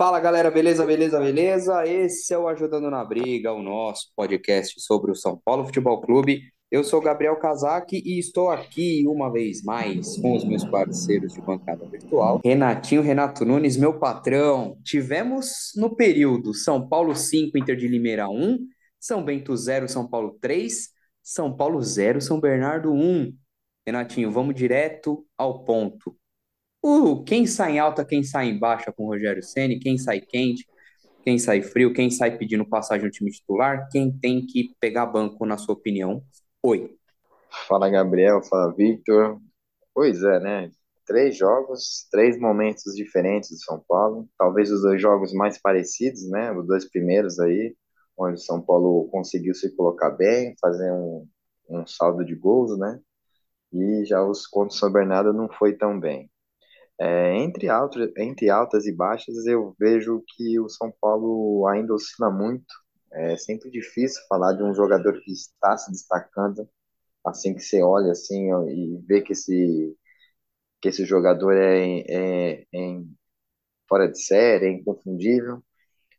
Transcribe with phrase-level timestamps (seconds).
[0.00, 1.86] Fala galera, beleza, beleza, beleza?
[1.86, 6.40] Esse é o Ajudando na Briga, o nosso podcast sobre o São Paulo Futebol Clube.
[6.70, 11.42] Eu sou Gabriel Casac e estou aqui uma vez mais com os meus parceiros de
[11.42, 12.40] bancada virtual.
[12.42, 14.78] Renatinho, Renato Nunes, meu patrão.
[14.82, 18.56] Tivemos no período São Paulo 5, Inter de Limeira 1,
[18.98, 20.88] São Bento 0, São Paulo 3,
[21.22, 23.34] São Paulo 0, São Bernardo 1.
[23.86, 26.16] Renatinho, vamos direto ao ponto.
[27.26, 30.66] Quem sai em alta, quem sai em baixa com o Rogério Ceni, quem sai quente,
[31.22, 35.44] quem sai frio, quem sai pedindo passagem no time titular, quem tem que pegar banco,
[35.44, 36.22] na sua opinião?
[36.62, 36.96] Oi.
[37.68, 39.40] Fala Gabriel, fala Victor.
[39.94, 40.70] Pois é, né?
[41.06, 44.28] Três jogos, três momentos diferentes do São Paulo.
[44.38, 46.52] Talvez os dois jogos mais parecidos, né?
[46.52, 47.76] Os dois primeiros aí,
[48.16, 51.26] onde o São Paulo conseguiu se colocar bem, fazer um,
[51.68, 53.00] um saldo de gols, né?
[53.72, 56.29] E já os o São Bernardo não foi tão bem.
[57.00, 62.30] É, entre, altas, entre altas e baixas, eu vejo que o São Paulo ainda oscila
[62.30, 62.66] muito.
[63.12, 66.68] É sempre difícil falar de um jogador que está se destacando
[67.26, 69.96] assim que você olha assim e vê que esse
[70.80, 73.02] que esse jogador é, é, é
[73.88, 75.62] fora de série, é inconfundível.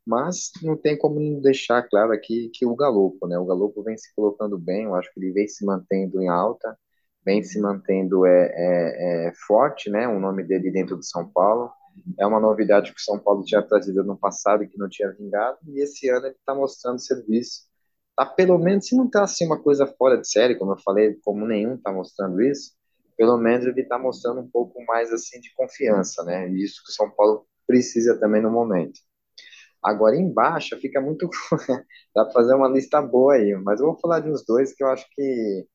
[0.06, 3.38] Mas não tem como deixar claro aqui que o Galopo, né?
[3.40, 6.78] O Galopo vem se colocando bem, eu acho que ele vem se mantendo em alta
[7.26, 10.08] vem se mantendo é, é, é, forte, né?
[10.08, 11.72] O nome dele dentro do São Paulo.
[12.20, 15.12] É uma novidade que o São Paulo tinha trazido no passado e que não tinha
[15.12, 17.64] vingado, e esse ano ele está mostrando serviço.
[18.16, 21.16] Tá, pelo menos, se não está assim uma coisa fora de série, como eu falei,
[21.24, 22.74] como nenhum está mostrando isso,
[23.18, 26.50] pelo menos ele está mostrando um pouco mais assim de confiança, né?
[26.50, 29.00] E isso que o São Paulo precisa também no momento.
[29.84, 31.30] Agora, embaixo, fica muito.
[32.16, 34.84] Dá para fazer uma lista boa aí, mas eu vou falar de uns dois que
[34.84, 35.68] eu acho que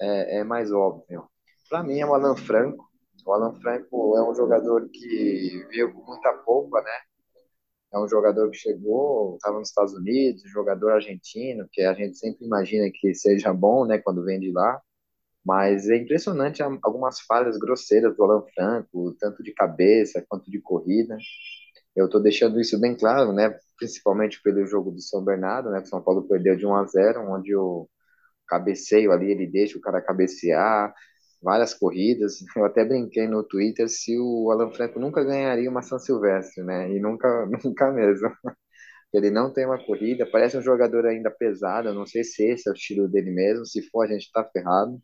[0.00, 1.28] é, é mais óbvio.
[1.68, 2.86] Para mim é o Alan Franco.
[3.24, 6.92] O Alan Franco é um jogador que veio com muita pompa, né?
[7.92, 12.44] É um jogador que chegou, estava nos Estados Unidos, jogador argentino, que a gente sempre
[12.44, 14.80] imagina que seja bom, né, quando vem de lá.
[15.44, 21.16] Mas é impressionante algumas falhas grosseiras do Alan Franco, tanto de cabeça quanto de corrida.
[21.94, 25.88] Eu estou deixando isso bem claro, né, principalmente pelo jogo do São Bernardo, né, que
[25.88, 27.88] São Paulo perdeu de 1 a 0, onde o
[28.46, 30.94] cabeceio ali, ele deixa o cara cabecear,
[31.42, 32.36] várias corridas.
[32.56, 36.90] Eu até brinquei no Twitter se o Alan Franco nunca ganharia uma São Silvestre, né?
[36.92, 38.30] E nunca, nunca mesmo.
[39.12, 41.92] Ele não tem uma corrida, parece um jogador ainda pesado.
[41.94, 43.64] Não sei se esse é o estilo dele mesmo.
[43.66, 45.00] Se for, a gente tá ferrado.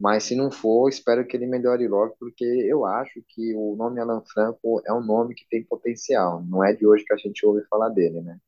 [0.00, 4.00] Mas se não for, espero que ele melhore logo, porque eu acho que o nome
[4.00, 6.42] Alan Franco é um nome que tem potencial.
[6.44, 8.38] Não é de hoje que a gente ouve falar dele, né?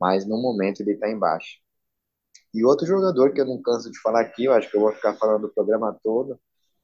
[0.00, 1.58] Mas no momento ele tá embaixo.
[2.54, 4.92] E outro jogador que eu não canso de falar aqui, eu acho que eu vou
[4.92, 6.38] ficar falando o programa todo,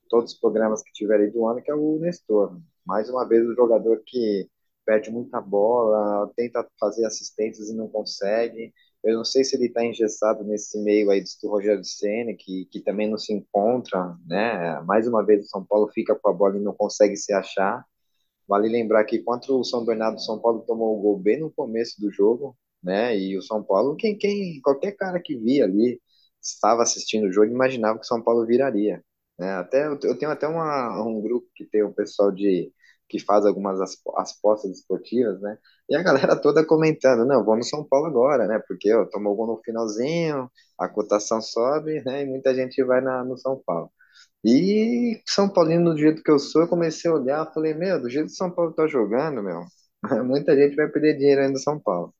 [0.09, 2.61] todos os programas que tiverem do ano, que é o Nestor.
[2.85, 4.49] Mais uma vez, o jogador que
[4.85, 8.75] perde muita bola, tenta fazer assistências e não consegue.
[9.05, 12.81] Eu não sei se ele está engessado nesse meio aí do Rogério Senna, que, que
[12.81, 14.81] também não se encontra, né?
[14.81, 17.85] Mais uma vez, o São Paulo fica com a bola e não consegue se achar.
[18.49, 21.53] Vale lembrar que contra o São Bernardo, o São Paulo tomou o gol bem no
[21.53, 23.17] começo do jogo, né?
[23.19, 26.01] E o São Paulo, quem, quem, qualquer cara que via ali,
[26.43, 29.05] estava assistindo o jogo, imaginava que o São Paulo viraria.
[29.39, 29.53] Né?
[29.55, 32.73] Até, eu tenho até uma, um grupo que tem o pessoal de
[33.09, 33.97] que faz algumas as,
[34.39, 35.59] apostas esportivas, né?
[35.89, 38.61] E a galera toda comentando, não, vou no São Paulo agora, né?
[38.67, 42.23] Porque ó, tomou gol no finalzinho, a cotação sobe, né?
[42.23, 43.91] E muita gente vai na, no São Paulo.
[44.45, 48.09] E São Paulino, do jeito que eu sou, eu comecei a olhar, falei, meu, do
[48.09, 49.65] jeito que São Paulo tá jogando, meu,
[50.25, 52.15] muita gente vai perder dinheiro ainda no São Paulo.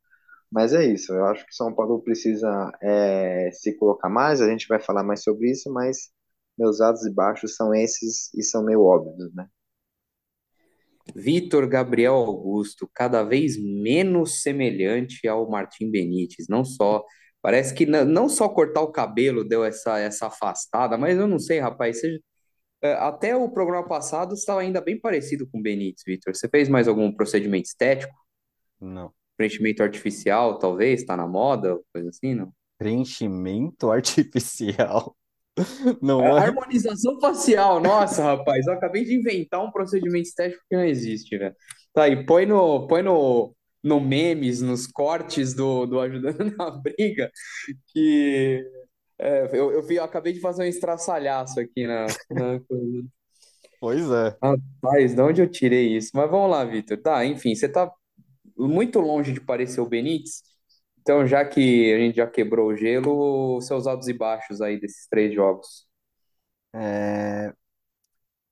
[0.51, 4.67] Mas é isso, eu acho que São Paulo precisa é, se colocar mais, a gente
[4.67, 6.11] vai falar mais sobre isso, mas
[6.59, 9.47] meus altos e baixos são esses e são meio óbvios, né?
[11.15, 17.05] Vitor Gabriel Augusto, cada vez menos semelhante ao Martim Benítez, não só
[17.43, 21.61] parece que não só cortar o cabelo deu essa essa afastada, mas eu não sei,
[21.61, 22.19] rapaz, você,
[22.83, 26.35] é, até o programa passado estava ainda bem parecido com o Benítez, Vitor.
[26.35, 28.15] Você fez mais algum procedimento estético?
[28.81, 32.53] Não preenchimento artificial, talvez, tá na moda, coisa assim, não?
[32.77, 35.17] Preenchimento artificial?
[36.01, 36.39] Não é, é?
[36.39, 41.55] Harmonização facial, nossa, rapaz, eu acabei de inventar um procedimento estético que não existe, velho.
[41.93, 47.31] Tá aí, põe no, põe no, no memes, nos cortes do, do Ajudando na Briga,
[47.89, 48.65] que
[49.19, 53.05] é, eu, eu, vi, eu acabei de fazer um estraçalhaço aqui na, na coisa.
[53.81, 54.37] Pois é.
[54.43, 56.11] Rapaz, de onde eu tirei isso?
[56.15, 56.97] Mas vamos lá, Vitor.
[56.99, 57.91] Tá, enfim, você tá
[58.69, 60.43] muito longe de parecer o Benítez.
[61.01, 65.07] Então, já que a gente já quebrou o gelo, seus altos e baixos aí desses
[65.09, 65.87] três jogos.
[66.75, 67.53] É...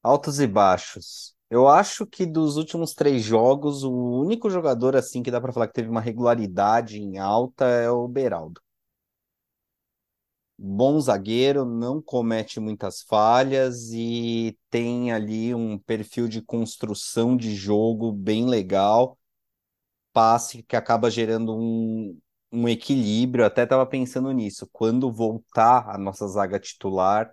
[0.02, 1.36] Altos e baixos.
[1.50, 5.68] Eu acho que dos últimos três jogos, o único jogador assim que dá pra falar
[5.68, 8.60] que teve uma regularidade em alta é o Beraldo.
[10.60, 18.10] Bom zagueiro, não comete muitas falhas e tem ali um perfil de construção de jogo
[18.12, 19.16] bem legal.
[20.12, 22.18] Passe que acaba gerando um,
[22.52, 23.44] um equilíbrio.
[23.44, 24.68] Até estava pensando nisso.
[24.72, 27.32] Quando voltar a nossa zaga titular,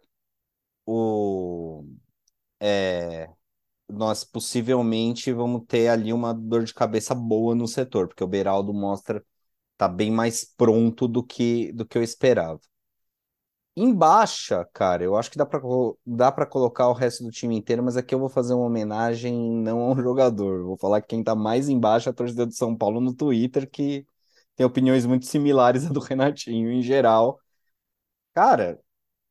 [0.86, 1.86] o
[2.60, 3.30] é,
[3.90, 8.74] nós possivelmente vamos ter ali uma dor de cabeça boa no setor, porque o Beraldo
[8.74, 9.26] mostra
[9.78, 12.60] tá bem mais pronto do que do que eu esperava.
[13.78, 15.60] Em baixa, cara, eu acho que dá para
[16.06, 19.82] dá colocar o resto do time inteiro, mas aqui eu vou fazer uma homenagem não
[19.82, 20.64] a um jogador.
[20.64, 23.70] Vou falar que quem tá mais embaixo é a torcida do São Paulo no Twitter,
[23.70, 24.08] que
[24.56, 27.38] tem opiniões muito similares à do Renatinho em geral.
[28.34, 28.80] Cara,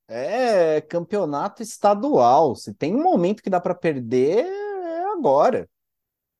[0.08, 2.56] é campeonato estadual.
[2.56, 5.68] Se tem um momento que dá para perder, é agora.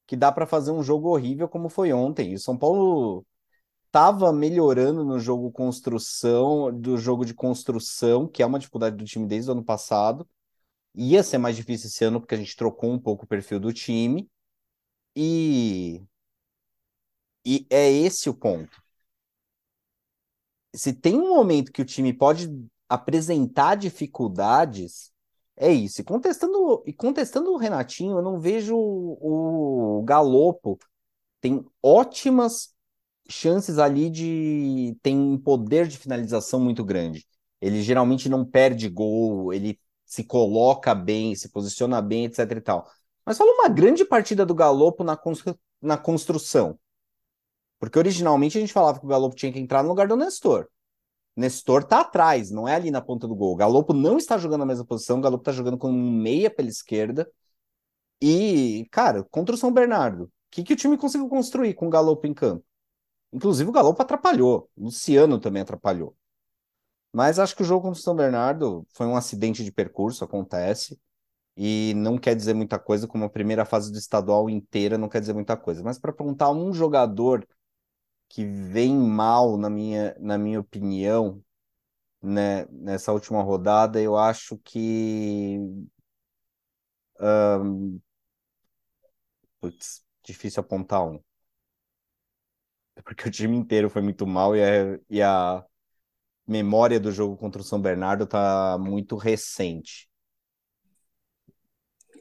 [0.07, 2.33] Que dá para fazer um jogo horrível como foi ontem.
[2.33, 3.25] E o São Paulo
[3.95, 9.25] estava melhorando no jogo construção, do jogo de construção, que é uma dificuldade do time
[9.25, 10.29] desde o ano passado.
[10.95, 13.73] Ia ser mais difícil esse ano porque a gente trocou um pouco o perfil do
[13.73, 14.29] time.
[15.17, 16.03] E
[17.47, 18.83] e é esse o ponto.
[20.75, 22.49] Se tem um momento que o time pode
[22.89, 25.13] apresentar dificuldades,
[25.57, 26.01] é isso.
[26.01, 30.79] E contestando, e contestando o Renatinho, eu não vejo o, o Galopo
[31.41, 32.74] tem ótimas
[33.29, 37.27] chances ali de tem um poder de finalização muito grande.
[37.61, 42.91] Ele geralmente não perde gol, ele se coloca bem, se posiciona bem, etc e tal.
[43.25, 46.79] Mas fala uma grande partida do Galopo na, constru na construção.
[47.79, 50.69] Porque originalmente a gente falava que o Galopo tinha que entrar no lugar do Nestor.
[51.37, 53.53] Nestor tá atrás, não é ali na ponta do gol.
[53.55, 56.51] O Galopo não está jogando na mesma posição, o Galopo tá jogando com um meia
[56.51, 57.29] pela esquerda.
[58.21, 61.91] E, cara, contra o São Bernardo, o que, que o time conseguiu construir com o
[61.91, 62.65] Galopo em campo?
[63.35, 66.17] Inclusive o Galopo atrapalhou, o Luciano também atrapalhou.
[67.13, 70.99] Mas acho que o jogo contra o São Bernardo foi um acidente de percurso, acontece.
[71.57, 75.21] E não quer dizer muita coisa, como a primeira fase do estadual inteira não quer
[75.21, 75.83] dizer muita coisa.
[75.83, 77.47] Mas para apontar um jogador
[78.29, 81.43] que vem mal, na minha, na minha opinião,
[82.23, 85.59] né, nessa última rodada, eu acho que.
[87.21, 88.01] Um,
[89.61, 91.21] putz, difícil apontar um.
[93.03, 95.65] Porque o time inteiro foi muito mal e a, e a
[96.47, 100.09] memória do jogo contra o São Bernardo tá muito recente.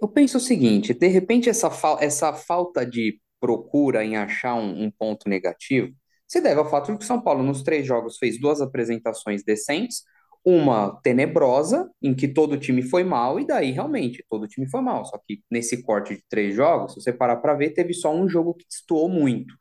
[0.01, 4.85] Eu penso o seguinte: de repente, essa, fa essa falta de procura em achar um,
[4.85, 5.93] um ponto negativo
[6.33, 9.43] se deve ao fato de que o São Paulo, nos três jogos, fez duas apresentações
[9.43, 10.01] decentes,
[10.43, 15.05] uma tenebrosa, em que todo time foi mal, e daí realmente todo time foi mal.
[15.05, 18.27] Só que nesse corte de três jogos, se você parar para ver, teve só um
[18.27, 19.53] jogo que destoou muito.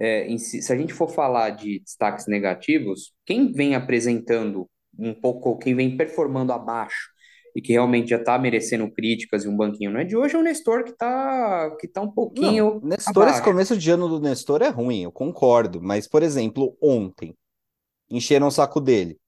[0.00, 4.68] É, si, se a gente for falar de destaques negativos, quem vem apresentando
[4.98, 7.10] um pouco, quem vem performando abaixo
[7.54, 10.38] e que realmente já está merecendo críticas e um banquinho não é de hoje, é
[10.38, 12.80] o Nestor que está que tá um pouquinho.
[12.80, 13.40] Não, Nestor, abaixo.
[13.40, 15.80] esse começo de ano do Nestor é ruim, eu concordo.
[15.82, 17.34] Mas, por exemplo, ontem,
[18.10, 19.18] encheram o saco dele.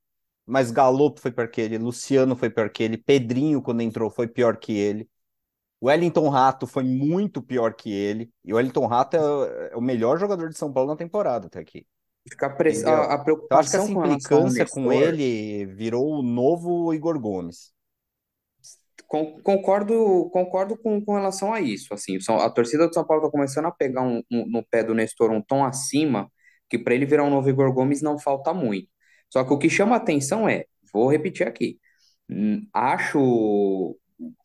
[0.46, 4.26] Mas Galopo foi pior que ele, Luciano foi pior que ele, Pedrinho, quando entrou, foi
[4.26, 5.08] pior que ele.
[5.82, 8.30] O Wellington Rato foi muito pior que ele.
[8.44, 11.58] E o Wellington Rato é, é o melhor jogador de São Paulo na temporada até
[11.58, 11.84] aqui.
[12.30, 12.84] Ficar press...
[12.84, 17.72] a, a, preocupação eu acho que essa implicância com ele virou o novo Igor Gomes.
[19.08, 21.92] Concordo, concordo com, com relação a isso.
[21.92, 24.94] Assim, a torcida do São Paulo está começando a pegar um, um, no pé do
[24.94, 26.30] Nestor um tom acima,
[26.70, 28.88] que para ele virar um novo Igor Gomes não falta muito.
[29.28, 31.80] Só que o que chama atenção é, vou repetir aqui,
[32.30, 33.98] hum, acho,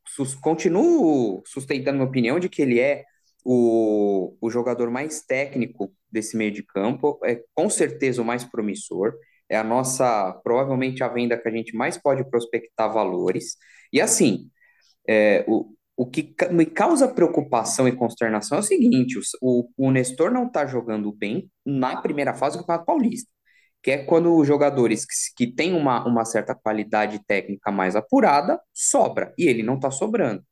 [0.06, 3.04] sus, continuo sustentando minha opinião de que ele é
[3.46, 9.14] o, o jogador mais técnico desse meio de campo, é com certeza o mais promissor,
[9.50, 13.56] é a nossa, provavelmente a venda que a gente mais pode prospectar valores.
[13.92, 14.50] E assim,
[15.08, 20.32] é, o, o que me causa preocupação e consternação é o seguinte: o, o Nestor
[20.32, 23.30] não está jogando bem na primeira fase do Campeonato Paulista,
[23.88, 25.14] que é quando os jogadores que,
[25.46, 30.44] que têm uma, uma certa qualidade técnica mais apurada sobra, e ele não está sobrando.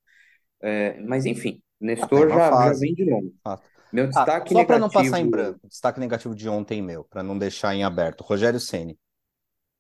[0.64, 3.34] É, mas enfim, Nestor ah, já, já, vem de longe.
[3.44, 3.60] Ah.
[3.92, 7.22] Meu destaque ah, só para não passar em branco, destaque negativo de ontem meu, para
[7.22, 8.22] não deixar em aberto.
[8.22, 8.98] Rogério Ceni.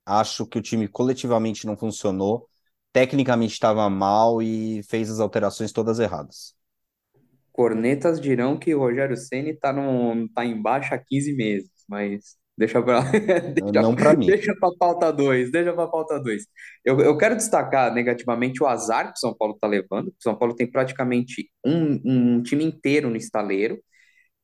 [0.06, 2.50] Acho que o time coletivamente não funcionou
[2.92, 6.54] tecnicamente estava mal e fez as alterações todas erradas.
[7.54, 9.74] Cornetas dirão que o Rogério Ceni está
[10.34, 13.04] tá embaixo há 15 meses, mas Deixa para
[13.74, 14.28] Não para mim.
[14.28, 16.44] Deixa para pauta 2, deixa para pauta 2.
[16.84, 20.08] Eu, eu quero destacar negativamente o azar que o São Paulo está levando.
[20.08, 23.80] O São Paulo tem praticamente um, um time inteiro no estaleiro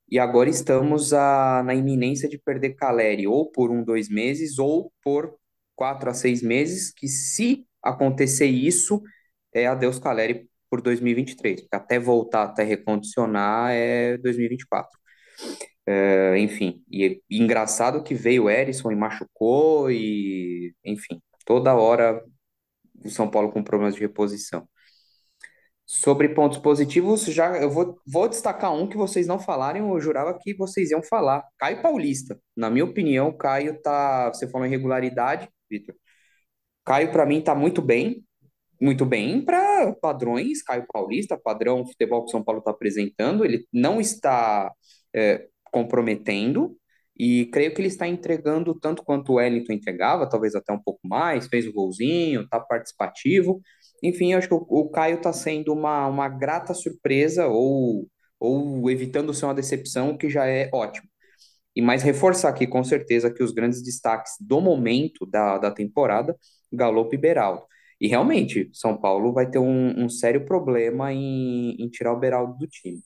[0.09, 4.91] e agora estamos a, na iminência de perder Caleri ou por um, dois meses ou
[5.01, 5.33] por
[5.73, 9.01] quatro a seis meses, que se acontecer isso,
[9.53, 14.89] é adeus Caleri por 2023, porque até voltar, até recondicionar é 2024.
[15.85, 22.23] É, enfim, e, e engraçado que veio o Erisson e machucou, e enfim, toda hora
[23.03, 24.67] o São Paulo com problemas de reposição.
[25.85, 30.37] Sobre pontos positivos, já eu vou, vou destacar um que vocês não falaram, eu jurava
[30.39, 31.43] que vocês iam falar.
[31.57, 32.39] Caio Paulista.
[32.55, 34.29] Na minha opinião, Caio tá.
[34.29, 35.93] Você falou em regularidade, Vitor.
[36.85, 38.23] Caio, para mim, tá muito bem.
[38.81, 43.45] Muito bem para padrões, Caio Paulista, padrão futebol que o São Paulo está apresentando.
[43.45, 44.71] Ele não está
[45.13, 46.77] é, comprometendo,
[47.17, 51.01] e creio que ele está entregando tanto quanto o Wellington entregava, talvez até um pouco
[51.07, 53.61] mais, fez o golzinho, está participativo.
[54.03, 58.07] Enfim, acho que o, o Caio está sendo uma, uma grata surpresa ou,
[58.39, 61.07] ou evitando ser uma decepção, que já é ótimo.
[61.75, 66.35] E mais reforçar aqui, com certeza, que os grandes destaques do momento da, da temporada,
[66.71, 67.63] Galo e Beraldo.
[67.99, 72.57] E realmente, São Paulo vai ter um, um sério problema em, em tirar o Beraldo
[72.57, 73.01] do time.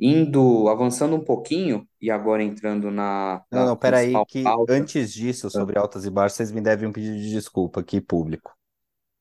[0.00, 4.68] Indo, avançando um pouquinho, e agora entrando na, Não, na não, peraí, que pauta.
[4.68, 8.54] antes disso, sobre altas e baixas, vocês me devem um pedido de desculpa aqui, público.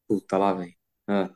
[0.07, 0.77] Puta, lá vem.
[1.07, 1.29] Ah,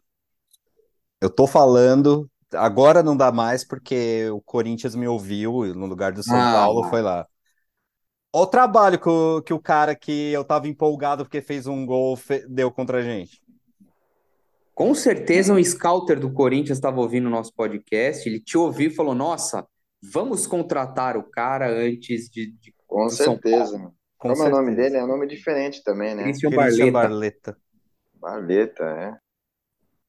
[1.22, 6.24] Eu tô falando, agora não dá mais porque o Corinthians me ouviu no lugar do
[6.24, 7.28] São Ah, Paulo foi lá.
[8.34, 11.86] Olha o trabalho que o, que o cara que eu tava empolgado porque fez um
[11.86, 13.42] gol fe- deu contra a gente.
[14.82, 18.94] Com certeza um scouter do Corinthians estava ouvindo o nosso podcast, ele te ouviu e
[18.94, 19.68] falou: Nossa,
[20.02, 23.78] vamos contratar o cara antes de, de- Com São certeza.
[23.78, 23.94] mano.
[24.18, 24.98] Com Como é o nome dele?
[24.98, 26.24] É um nome diferente também, né?
[26.24, 26.92] Christian Christian Barleta.
[26.92, 27.58] Barleta.
[28.20, 29.18] Barleta, é.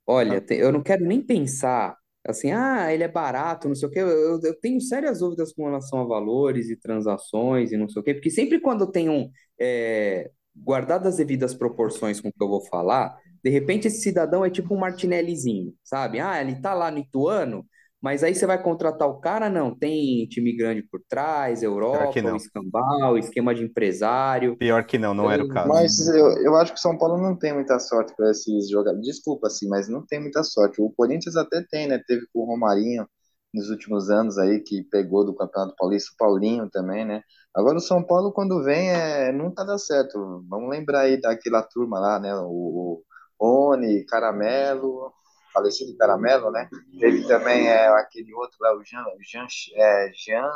[0.07, 1.95] Olha, te- eu não quero nem pensar
[2.26, 3.99] assim, ah, ele é barato, não sei o quê.
[3.99, 8.00] Eu, eu- eu tenho sérias dúvidas com relação a valores e transações e não sei
[8.00, 12.43] o quê, porque sempre quando tem um, é, guardado as devidas proporções com o que
[12.43, 16.21] eu vou falar, de repente esse cidadão é tipo um Martinellizinho, sabe?
[16.21, 17.67] Ah, ele tá lá no Ituano,
[18.03, 22.23] mas aí você vai contratar o cara, não, tem time grande por trás, Europa, o
[22.23, 22.37] não.
[22.37, 24.57] escambau, esquema de empresário.
[24.57, 25.69] Pior que não, não era o caso.
[25.69, 29.07] Mas eu, eu acho que o São Paulo não tem muita sorte para esses jogadores.
[29.07, 30.83] Desculpa, assim, mas não tem muita sorte.
[30.83, 32.03] O Corinthians até tem, né?
[32.05, 33.07] Teve com o Romarinho
[33.55, 37.23] nos últimos anos aí, que pegou do Campeonato Paulista, o Paulinho também, né?
[37.55, 40.45] Agora o São Paulo, quando vem, é, nunca dá certo.
[40.49, 42.35] Vamos lembrar aí daquela turma lá, né?
[42.35, 43.03] O,
[43.43, 45.13] Rony, Caramelo,
[45.53, 46.69] falecido Caramelo, né?
[47.01, 50.49] Teve também é, aquele outro lá, o Jean, Jean, é, Jean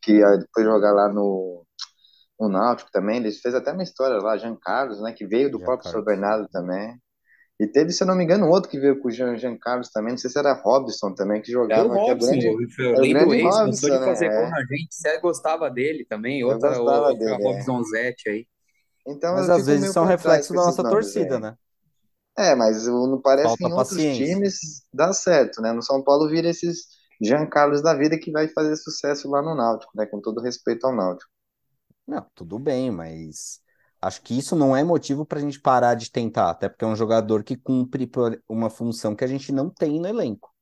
[0.00, 1.64] que é, depois jogar lá no
[2.38, 5.58] o Náutico também, ele fez até uma história lá, Jean Carlos, né, que veio do
[5.58, 6.02] Jean próprio São.
[6.02, 6.96] Bernardo também.
[7.60, 9.90] E teve, se eu não me engano, outro que veio com o Jean, Jean Carlos
[9.90, 12.94] também, não sei se era Robson também, que É jogava, é o Robson, grande, eu
[12.94, 14.04] é o lembro gostou Robson, de né?
[14.06, 17.36] fazer gol É, na gente, você gostava dele também, eu outra, outra dele, é.
[17.36, 18.46] Robson Zete aí.
[19.06, 21.40] Então Mas eu às vezes são por trás reflexo com da nossa nomes torcida, aí.
[21.42, 21.54] né?
[22.36, 24.16] É, mas não parece que Falta em outros paciência.
[24.16, 25.72] times dá certo, né?
[25.72, 26.86] No São Paulo vira esses
[27.20, 30.06] Jean Carlos da vida que vai fazer sucesso lá no Náutico, né?
[30.06, 31.30] Com todo respeito ao Náutico.
[32.06, 33.60] Não, tudo bem, mas
[34.00, 36.88] acho que isso não é motivo para a gente parar de tentar, até porque é
[36.88, 38.10] um jogador que cumpre
[38.48, 40.52] uma função que a gente não tem no elenco.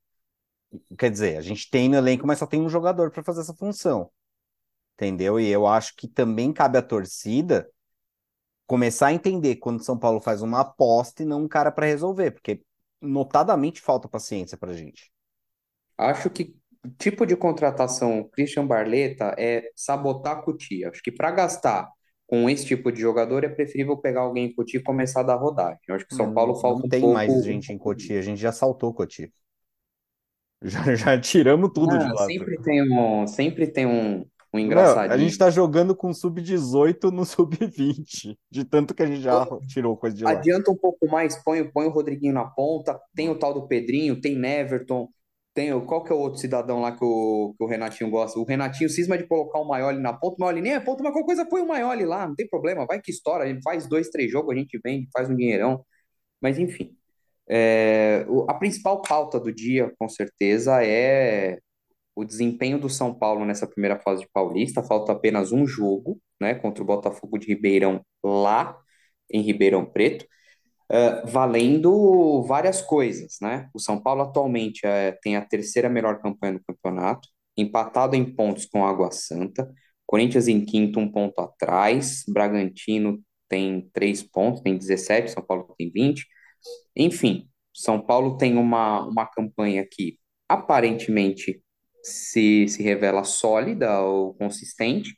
[0.97, 3.53] Quer dizer, a gente tem no elenco, mas só tem um jogador para fazer essa
[3.53, 4.09] função,
[4.95, 5.39] entendeu?
[5.39, 7.69] E eu acho que também cabe à torcida
[8.71, 12.31] começar a entender quando São Paulo faz uma aposta e não um cara para resolver,
[12.31, 12.63] porque
[13.01, 15.11] notadamente falta paciência para gente.
[15.97, 20.89] Acho que o tipo de contratação Christian Barleta é sabotar a Cotia.
[20.89, 21.89] Acho que para gastar
[22.27, 25.35] com esse tipo de jogador é preferível pegar alguém em Cotia e começar a dar
[25.35, 25.79] rodagem.
[25.87, 27.09] Eu acho que São Paulo Não, falta não um tem pouco.
[27.09, 29.31] mais gente em Cotia, a gente já saltou Cotia.
[30.63, 32.31] Já, já tiramos tudo de Ah, lá.
[32.31, 35.37] sempre tem um, sempre tem um, um Meu, a gente engraçadinho.
[35.37, 40.23] tá jogando com sub-18 no sub-20, de tanto que a gente já tirou coisa de
[40.23, 40.31] lá.
[40.31, 44.19] Adianta um pouco mais, põe, põe o Rodriguinho na ponta, tem o tal do Pedrinho,
[44.19, 45.09] tem Neverton,
[45.53, 48.39] tem o, qual que é o outro cidadão lá que o, que o Renatinho gosta?
[48.39, 51.13] O Renatinho cisma de colocar o Maioli na ponta, o Maioli nem é ponta, mas
[51.13, 53.87] qualquer coisa põe o Maioli lá, não tem problema, vai que estoura, a gente faz
[53.87, 55.85] dois, três jogos, a gente vende, faz um dinheirão,
[56.41, 56.95] mas enfim.
[57.49, 61.59] É, a principal pauta do dia, com certeza, é
[62.15, 64.83] o desempenho do São Paulo nessa primeira fase de Paulista.
[64.83, 68.77] Falta apenas um jogo, né, contra o Botafogo de Ribeirão, lá
[69.31, 70.25] em Ribeirão Preto,
[70.91, 73.69] eh, valendo várias coisas, né?
[73.73, 78.65] O São Paulo atualmente eh, tem a terceira melhor campanha do campeonato, empatado em pontos
[78.65, 79.71] com a Água Santa,
[80.05, 82.23] Corinthians em quinto, um ponto atrás.
[82.27, 86.27] Bragantino tem três pontos, tem 17, São Paulo tem 20.
[86.95, 90.17] Enfim, São Paulo tem uma, uma campanha que
[90.49, 91.61] aparentemente
[92.03, 95.15] se, se revela sólida ou consistente,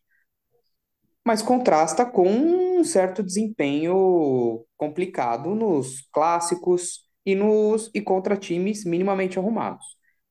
[1.25, 9.40] mas contrasta com um certo desempenho complicado nos clássicos e nos e contra times minimamente
[9.40, 9.86] arrumados.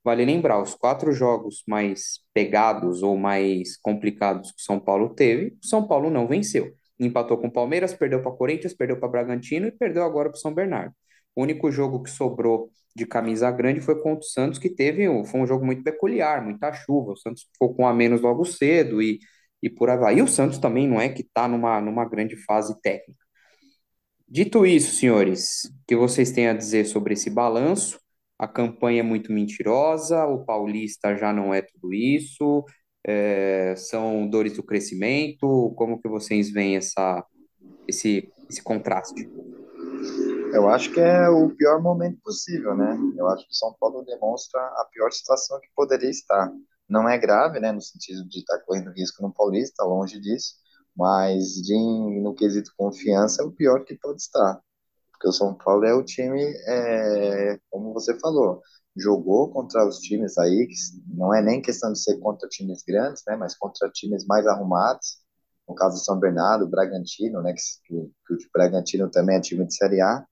[0.04, 5.56] Vale lembrar, os quatro jogos mais pegados ou mais complicados que o São Paulo teve,
[5.62, 6.72] o São Paulo não venceu.
[6.98, 10.40] Empatou com o Palmeiras, perdeu para Corinthians, perdeu para Bragantino e perdeu agora para o
[10.40, 10.94] São Bernardo.
[11.34, 15.40] O único jogo que sobrou de camisa grande foi contra o Santos, que teve foi
[15.40, 17.12] um jogo muito peculiar, muita chuva.
[17.12, 19.18] O Santos ficou com a menos logo cedo e,
[19.62, 20.18] e por aí vai.
[20.18, 23.22] E o Santos também não é que está numa, numa grande fase técnica.
[24.28, 28.00] Dito isso, senhores, o que vocês têm a dizer sobre esse balanço?
[28.38, 32.64] A campanha é muito mentirosa, o Paulista já não é tudo isso,
[33.06, 35.72] é, são dores do crescimento.
[35.76, 37.24] Como que vocês veem essa,
[37.86, 39.28] esse, esse contraste?
[40.52, 42.94] Eu acho que é o pior momento possível, né?
[43.16, 46.52] Eu acho que o São Paulo demonstra a pior situação que poderia estar.
[46.86, 50.56] Não é grave, né, no sentido de estar correndo risco no Paulista, longe disso,
[50.94, 54.60] mas de, no quesito confiança é o pior que pode estar.
[55.10, 58.60] Porque o São Paulo é o time, é, como você falou,
[58.94, 60.74] jogou contra os times aí, que
[61.16, 65.22] não é nem questão de ser contra times grandes, né, mas contra times mais arrumados,
[65.66, 67.94] no caso do São Bernardo, Bragantino, né, que,
[68.26, 70.26] que o Bragantino também é time de Série A,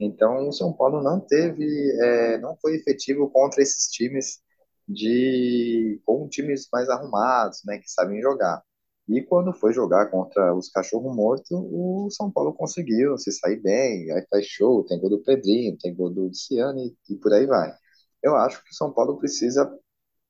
[0.00, 1.64] então, o São Paulo não teve,
[2.00, 4.40] é, não foi efetivo contra esses times
[4.88, 8.62] de com times mais arrumados, né, que sabem jogar.
[9.08, 14.10] E quando foi jogar contra os cachorro morto, o São Paulo conseguiu se sair bem,
[14.12, 17.46] aí faz show, tem gol do Pedrinho, tem gol do Luciano e, e por aí
[17.46, 17.72] vai.
[18.22, 19.70] Eu acho que o São Paulo precisa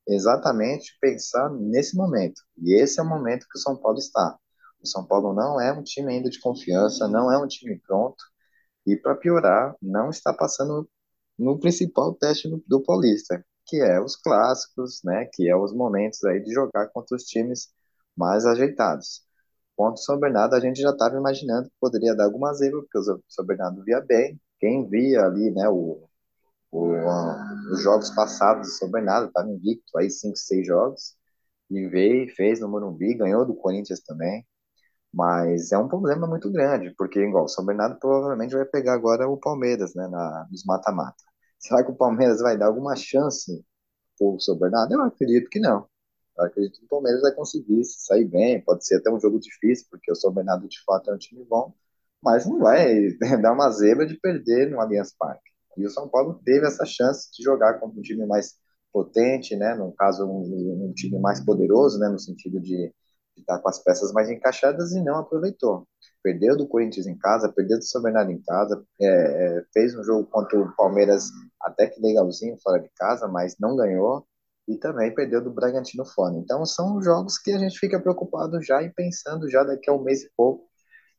[0.07, 2.41] exatamente pensar nesse momento.
[2.57, 4.37] E esse é o momento que o São Paulo está.
[4.81, 8.23] O São Paulo não é um time ainda de confiança, não é um time pronto.
[8.85, 10.89] E para piorar, não está passando
[11.37, 15.25] no principal teste do, Paulista, que é os clássicos, né?
[15.33, 17.69] Que é os momentos aí de jogar contra os times
[18.15, 19.23] mais ajeitados.
[19.75, 22.97] Contra o São Bernardo, a gente já estava imaginando que poderia dar alguma zebra, porque
[22.97, 24.39] o São Bernardo via bem.
[24.59, 26.07] Quem via ali, né, o,
[26.71, 26.93] o,
[27.71, 31.15] os jogos passados do São Bernardo, estava invicto aí 5, 6 jogos,
[31.69, 34.45] e veio, fez no Morumbi, ganhou do Corinthians também.
[35.13, 39.27] Mas é um problema muito grande, porque, igual, o São Bernardo provavelmente vai pegar agora
[39.27, 41.23] o Palmeiras, né, na, nos mata-mata.
[41.59, 43.63] Será que o Palmeiras vai dar alguma chance
[44.17, 44.93] pro São Bernardo?
[44.93, 45.85] Eu acredito que não.
[46.37, 49.87] Eu acredito que o Palmeiras vai conseguir sair bem, pode ser até um jogo difícil,
[49.91, 51.73] porque o São Bernardo de fato é um time bom,
[52.23, 55.51] mas não vai dar uma zebra de perder no Allianz Parque.
[55.77, 58.55] E o São Paulo teve essa chance de jogar contra um time mais
[58.91, 62.93] potente, né, no caso um, um time mais poderoso, né, no sentido de
[63.41, 65.87] está com as peças mais encaixadas e não aproveitou.
[66.23, 70.03] Perdeu do Corinthians em casa, perdeu do São Bernardo em casa, é, é, fez um
[70.03, 71.29] jogo contra o Palmeiras
[71.61, 74.25] até que legalzinho fora de casa, mas não ganhou
[74.67, 76.35] e também perdeu do Bragantino fora.
[76.35, 80.03] Então são jogos que a gente fica preocupado já e pensando já daqui a um
[80.03, 80.71] mês e pouco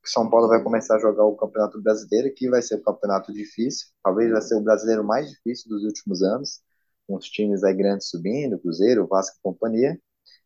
[0.03, 3.33] que São Paulo vai começar a jogar o Campeonato Brasileiro, que vai ser um campeonato
[3.33, 6.61] difícil, talvez vai ser o brasileiro mais difícil dos últimos anos,
[7.07, 9.99] com os times aí grandes subindo, Cruzeiro, Vasco e companhia.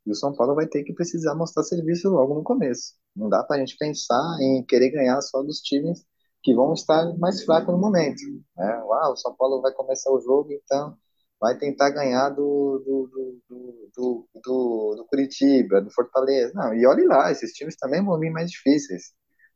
[0.07, 2.95] E o São Paulo vai ter que precisar mostrar serviço logo no começo.
[3.14, 6.05] Não dá para a gente pensar em querer ganhar só dos times
[6.42, 8.23] que vão estar mais fracos no momento.
[8.57, 8.83] Né?
[8.92, 10.97] Ah, o São Paulo vai começar o jogo, então
[11.40, 13.11] vai tentar ganhar do, do,
[13.49, 16.53] do, do, do, Curitiba, do Fortaleza.
[16.55, 19.12] Não, e olhe lá, esses times também vão vir mais difíceis.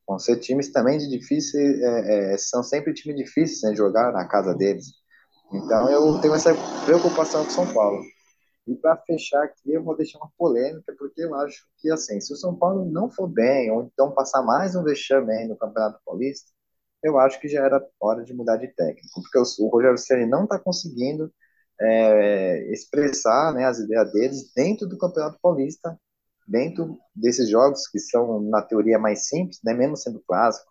[0.06, 4.26] Vão ser times também de difíceis, é, é, são sempre times difíceis né, jogar na
[4.26, 4.86] casa deles.
[5.52, 6.52] Então eu tenho essa
[6.84, 8.02] preocupação com São Paulo.
[8.70, 12.33] E para fechar aqui, eu vou deixar uma polêmica, porque eu acho que, assim, se
[12.33, 16.52] o São Paulo não for bem, ou então passar mais um vexame no Campeonato Paulista,
[17.02, 20.24] eu acho que já era hora de mudar de técnico, porque o, o Rogério Ceni
[20.26, 21.33] não está conseguindo
[21.80, 25.98] é, expressar né, as ideias deles dentro do Campeonato Paulista,
[26.46, 30.70] dentro desses jogos que são, na teoria, mais simples, né, mesmo sendo clássico,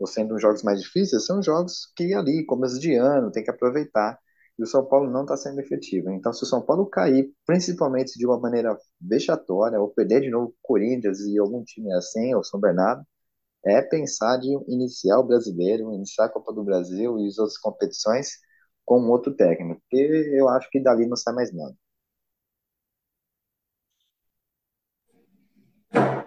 [0.00, 4.18] ou sendo jogos mais difíceis, são jogos que ali, começo de ano, tem que aproveitar
[4.58, 6.10] e o São Paulo não está sendo efetivo.
[6.10, 10.48] Então, se o São Paulo cair, principalmente de uma maneira vexatória, ou perder de novo
[10.48, 13.04] o Corinthians e algum time assim, ou São Bernardo,
[13.64, 18.30] é pensar de iniciar o brasileiro, iniciar a Copa do Brasil e as outras competições
[18.84, 19.96] com outro técnico, porque
[20.34, 21.74] eu acho que dali não sai mais nada.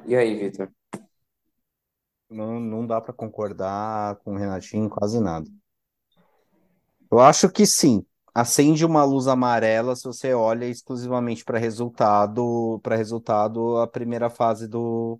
[0.05, 0.69] E aí, Vitor?
[2.29, 5.47] Não, não dá para concordar com o Renatinho quase nada.
[7.11, 8.05] Eu acho que sim,
[8.39, 14.67] acende uma luz amarela se você olha exclusivamente para resultado, para resultado a primeira fase
[14.67, 15.19] do,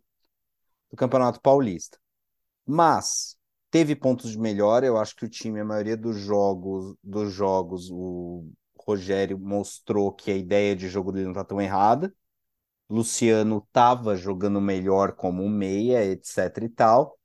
[0.92, 2.00] do Campeonato Paulista.
[2.66, 3.38] Mas
[3.72, 7.90] teve pontos de melhora, eu acho que o time, a maioria dos jogos, dos jogos,
[7.92, 12.14] o Rogério mostrou que a ideia de jogo dele não está tão errada.
[12.90, 17.20] Luciano estava jogando melhor como meia, etc e tal.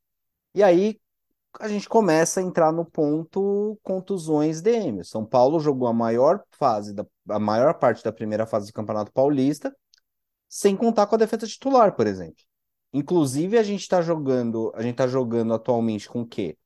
[0.55, 1.01] E aí
[1.61, 5.05] a gente começa a entrar no ponto contusões DM.
[5.05, 9.13] São Paulo jogou a maior fase, da, a maior parte da primeira fase do Campeonato
[9.13, 9.75] Paulista,
[10.49, 12.43] sem contar com a defesa titular, por exemplo.
[12.93, 16.57] Inclusive, a gente está jogando, a gente tá jogando atualmente com o quê?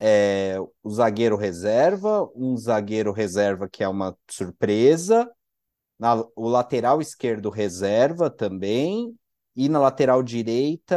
[0.00, 5.30] É, o zagueiro reserva, um zagueiro reserva que é uma surpresa,
[5.98, 9.16] na, o lateral esquerdo reserva também,
[9.56, 10.96] e na lateral direita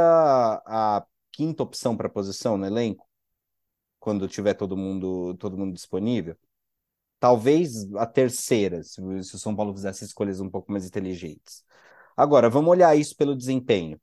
[0.65, 3.07] a quinta opção para posição no elenco,
[3.99, 6.35] quando tiver todo mundo, todo mundo disponível.
[7.19, 11.63] Talvez a terceira, se, se o São Paulo fizesse escolhas um pouco mais inteligentes.
[12.17, 13.99] Agora, vamos olhar isso pelo desempenho.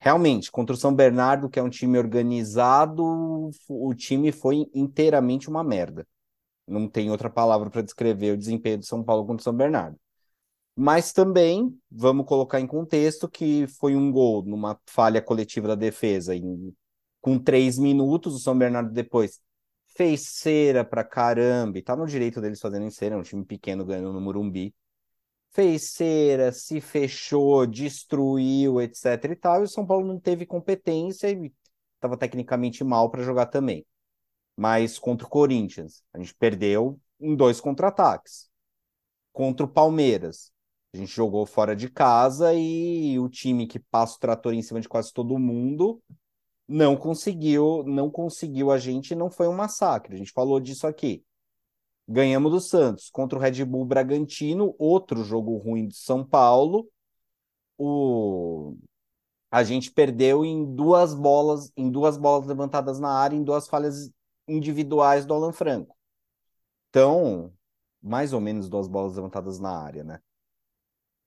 [0.00, 5.62] Realmente, contra o São Bernardo, que é um time organizado, o time foi inteiramente uma
[5.62, 6.06] merda.
[6.66, 9.98] Não tem outra palavra para descrever o desempenho do São Paulo contra o São Bernardo.
[10.82, 16.34] Mas também vamos colocar em contexto que foi um gol numa falha coletiva da defesa.
[16.34, 16.74] Em,
[17.20, 19.42] com três minutos, o São Bernardo depois
[19.88, 21.78] fez cera pra caramba.
[21.78, 24.74] E tá no direito deles fazerem cera, é um time pequeno ganhando no Murumbi.
[25.50, 29.60] Fez cera, se fechou, destruiu, etc e tal.
[29.60, 31.52] E o São Paulo não teve competência e
[31.96, 33.84] estava tecnicamente mal para jogar também.
[34.56, 38.48] Mas contra o Corinthians, a gente perdeu em dois contra-ataques.
[39.30, 40.50] Contra o Palmeiras,
[40.92, 44.80] a gente jogou fora de casa e o time que passa o trator em cima
[44.80, 46.02] de quase todo mundo
[46.70, 50.14] não conseguiu, não conseguiu a gente, não foi um massacre.
[50.14, 51.24] A gente falou disso aqui.
[52.06, 56.88] Ganhamos do Santos contra o Red Bull Bragantino, outro jogo ruim de São Paulo.
[57.76, 58.76] O
[59.50, 64.08] a gente perdeu em duas bolas, em duas bolas levantadas na área, em duas falhas
[64.46, 65.96] individuais do Alan Franco.
[66.88, 67.52] Então,
[68.00, 70.20] mais ou menos duas bolas levantadas na área, né?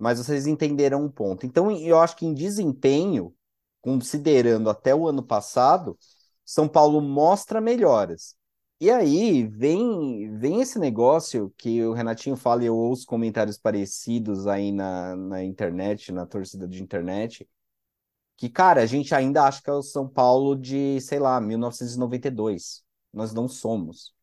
[0.03, 1.45] Mas vocês entenderam um ponto.
[1.45, 3.33] Então, eu acho que em desempenho,
[3.81, 5.97] considerando até o ano passado,
[6.45, 8.35] São Paulo mostra melhoras.
[8.81, 14.45] E aí vem, vem esse negócio que o Renatinho fala e eu ouço comentários parecidos
[14.45, 17.47] aí na, na internet, na torcida de internet,
[18.35, 22.83] que, cara, a gente ainda acha que é o São Paulo de, sei lá, 1992.
[23.13, 24.13] Nós não somos.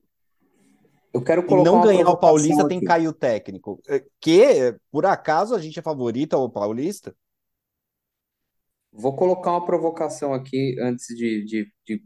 [1.12, 2.68] Eu quero colocar e não ganhar o Paulista aqui.
[2.68, 3.81] tem cair o técnico.
[3.88, 7.14] É, que, por acaso, a gente é favorito ao Paulista?
[8.92, 12.03] Vou colocar uma provocação aqui antes de, de, de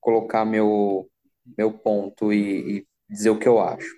[0.00, 1.08] colocar meu,
[1.56, 3.96] meu ponto e, e dizer o que eu acho.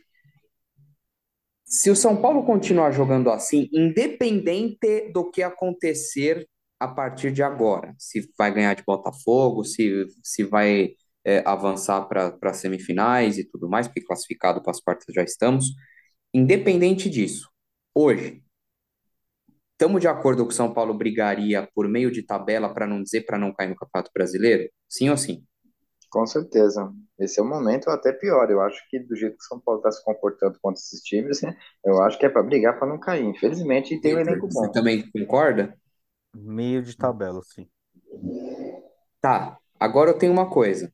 [1.65, 6.47] Se o São Paulo continuar jogando assim, independente do que acontecer
[6.79, 10.95] a partir de agora, se vai ganhar de Botafogo, se, se vai
[11.25, 15.67] é, avançar para semifinais e tudo mais, porque classificado para as quartas já estamos.
[16.33, 17.49] Independente disso,
[17.95, 18.43] hoje,
[19.73, 23.23] estamos de acordo que o São Paulo brigaria por meio de tabela, para não dizer
[23.23, 24.71] para não cair no Campeonato Brasileiro?
[24.89, 25.45] Sim ou sim?
[26.11, 26.93] Com certeza.
[27.19, 28.51] Esse é o momento até pior.
[28.51, 31.41] Eu acho que do jeito que o São Paulo está se comportando contra esses times,
[31.85, 33.25] eu acho que é para brigar para não cair.
[33.25, 34.65] Infelizmente, tem um elenco bom.
[34.65, 35.77] Você também concorda?
[36.35, 37.69] Meio de tabela, sim.
[39.21, 39.57] Tá.
[39.79, 40.93] Agora eu tenho uma coisa.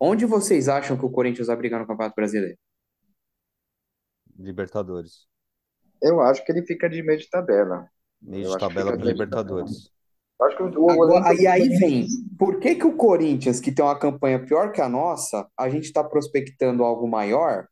[0.00, 2.58] Onde vocês acham que o Corinthians vai brigar no Campeonato Brasileiro?
[4.38, 5.26] Libertadores.
[6.02, 7.88] Eu acho que ele fica de meio de tabela.
[8.20, 9.90] Meio de tabela para Libertadores.
[10.42, 13.98] Acho que o Agora, aí, aí vem, por que que o Corinthians, que tem uma
[13.98, 17.68] campanha pior que a nossa, a gente está prospectando algo maior,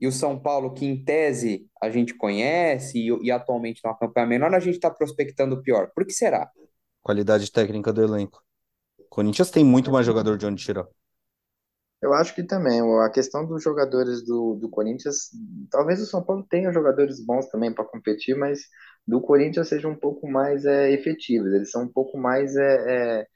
[0.00, 3.98] e o São Paulo, que em tese a gente conhece e, e atualmente tem uma
[3.98, 5.90] campanha menor, a gente está prospectando pior?
[5.94, 6.50] Por que será?
[7.02, 8.42] Qualidade técnica do elenco.
[8.98, 10.86] O Corinthians tem muito mais jogador de onde tirar.
[12.04, 15.30] Eu acho que também, a questão dos jogadores do, do Corinthians,
[15.70, 18.60] talvez o São Paulo tenha jogadores bons também para competir, mas
[19.08, 23.26] do Corinthians seja um pouco mais é, efetivos, eles são um pouco mais, é,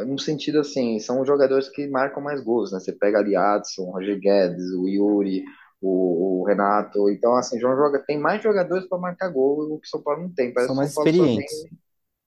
[0.00, 2.80] é, no sentido assim, são jogadores que marcam mais gols, né?
[2.80, 5.44] Você pega ali Adson, o Roger Guedes, o Yuri,
[5.80, 9.86] o, o, Renato, então assim, João joga, tem mais jogadores para marcar gol, o que
[9.86, 10.52] o São Paulo não tem.
[10.52, 11.62] Parece são mais experientes.
[11.62, 11.78] Tem...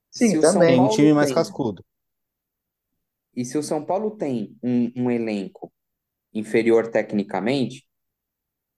[0.10, 0.70] Sim, também.
[0.70, 1.84] Tem um time mais cascudo.
[3.36, 5.70] E se o São Paulo tem um, um elenco
[6.34, 7.86] inferior tecnicamente,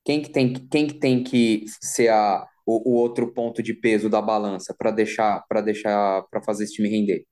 [0.05, 4.09] quem que tem, quem que, tem que ser a, o, o outro ponto de peso
[4.09, 7.25] da balança para deixar para deixar para fazer esse time render?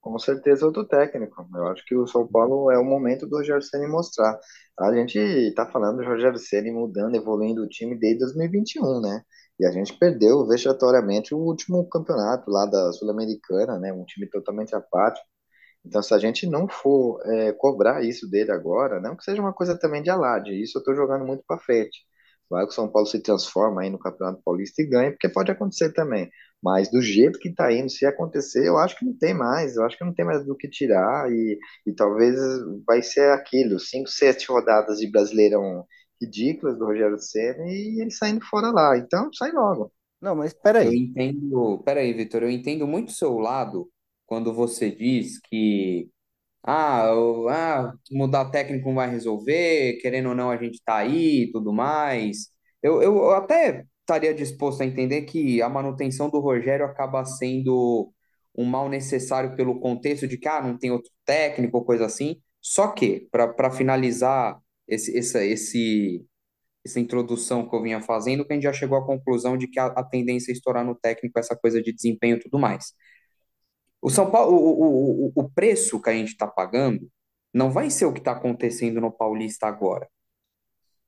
[0.00, 1.46] Com certeza outro técnico.
[1.52, 4.38] Eu acho que o São Paulo é o momento do Rogério Ceni mostrar.
[4.78, 9.22] A gente está falando do Rogério Ceni mudando, evoluindo o time desde 2021, né?
[9.58, 13.92] E a gente perdeu vexatoriamente o último campeonato lá da Sul-Americana, né?
[13.92, 15.26] Um time totalmente apático.
[15.86, 19.52] Então, se a gente não for é, cobrar isso dele agora, não que seja uma
[19.54, 22.00] coisa também de alarde, isso eu estou jogando muito para frente.
[22.50, 25.50] Vai que o São Paulo se transforma aí no Campeonato Paulista e ganha, porque pode
[25.50, 26.30] acontecer também.
[26.62, 29.76] Mas do jeito que está indo, se acontecer, eu acho que não tem mais.
[29.76, 31.30] Eu acho que não tem mais do que tirar.
[31.32, 32.36] E, e talvez
[32.86, 35.84] vai ser aquilo: cinco, sete rodadas de Brasileirão
[36.20, 38.96] ridículas do Rogério Senna e ele saindo fora lá.
[38.96, 39.92] Então, sai logo.
[40.20, 40.92] Não, mas Eu peraí.
[40.92, 43.90] entendo, peraí, Vitor, eu entendo muito o seu lado
[44.26, 46.10] quando você diz que
[46.62, 51.44] ah, o- ah, mudar técnico não vai resolver, querendo ou não, a gente tá aí
[51.44, 52.48] e tudo mais.
[52.82, 58.12] Eu, eu, eu até estaria disposto a entender que a manutenção do Rogério acaba sendo
[58.56, 62.40] um mal necessário pelo contexto de que ah, não tem outro técnico ou coisa assim.
[62.60, 64.58] Só que, para finalizar
[64.88, 66.24] esse, essa, esse,
[66.84, 69.78] essa introdução que eu vinha fazendo, que a gente já chegou à conclusão de que
[69.80, 72.92] a, a tendência é estourar no técnico essa coisa de desempenho e tudo mais.
[74.06, 77.10] O São Paulo, o, o, o preço que a gente está pagando
[77.52, 80.08] não vai ser o que está acontecendo no Paulista agora.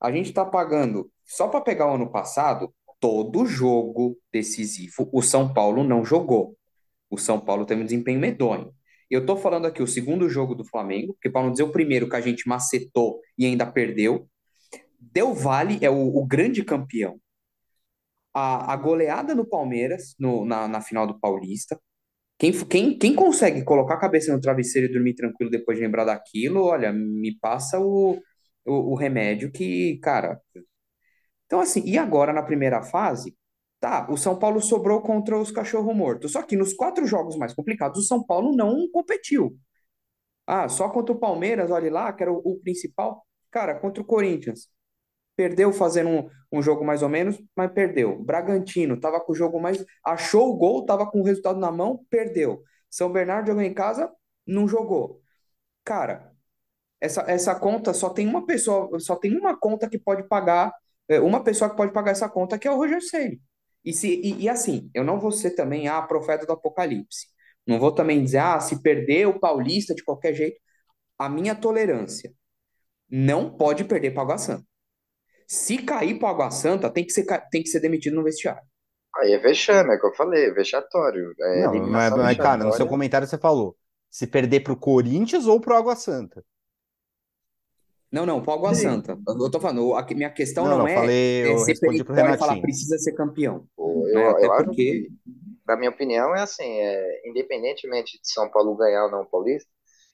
[0.00, 5.54] A gente está pagando, só para pegar o ano passado, todo jogo decisivo, o São
[5.54, 6.56] Paulo não jogou.
[7.08, 8.74] O São Paulo teve um desempenho medonho.
[9.08, 12.08] Eu tô falando aqui o segundo jogo do Flamengo, porque para não dizer o primeiro
[12.08, 14.28] que a gente macetou e ainda perdeu,
[14.98, 17.20] Del Valle é o, o grande campeão.
[18.34, 21.80] A, a goleada no Palmeiras, no, na, na final do Paulista,
[22.38, 26.04] quem, quem, quem consegue colocar a cabeça no travesseiro e dormir tranquilo depois de lembrar
[26.04, 28.12] daquilo, olha, me passa o,
[28.64, 30.40] o, o remédio que, cara.
[31.46, 33.36] Então, assim, e agora na primeira fase?
[33.80, 36.28] Tá, o São Paulo sobrou contra os cachorro-morto.
[36.28, 39.56] Só que nos quatro jogos mais complicados, o São Paulo não competiu.
[40.46, 43.26] Ah, só contra o Palmeiras, olha lá, que era o, o principal.
[43.50, 44.68] Cara, contra o Corinthians.
[45.38, 48.20] Perdeu fazendo um, um jogo mais ou menos, mas perdeu.
[48.24, 49.84] Bragantino tava com o jogo mais.
[50.04, 52.60] Achou o gol, tava com o resultado na mão, perdeu.
[52.90, 54.10] São Bernardo jogou em casa,
[54.44, 55.22] não jogou.
[55.84, 56.32] Cara,
[57.00, 60.72] essa, essa conta só tem uma pessoa, só tem uma conta que pode pagar,
[61.08, 63.40] é, uma pessoa que pode pagar essa conta, que é o Roger Ceni.
[63.84, 67.28] E, se, e, e assim, eu não vou ser também a profeta do apocalipse.
[67.64, 70.60] Não vou também dizer, ah, se perder o Paulista de qualquer jeito.
[71.18, 72.32] A minha tolerância
[73.10, 74.67] não pode perder para Água Santa.
[75.48, 78.62] Se cair para Água Santa, tem que ser, tem que ser demitido no vestiário.
[79.16, 81.32] Aí é vexame, é o que eu falei, é vexatório.
[81.40, 83.74] É Não, mas, mas, cara, no seu comentário você falou
[84.10, 86.44] se perder pro Corinthians ou pro Água Santa.
[88.10, 88.82] Não, não, para Água Sim.
[88.82, 89.18] Santa.
[89.26, 92.04] Eu tô falando, a minha questão Não, não, não, é, falei, é eu ser respondi
[92.04, 93.66] pro peremptório e falar precisa ser campeão.
[93.76, 94.14] Pô, Né?
[94.14, 95.08] Eu, Até eu acho porque que,
[95.66, 99.68] na minha opinião, é assim, é, independentemente de São Paulo ganhar ou não o Paulista,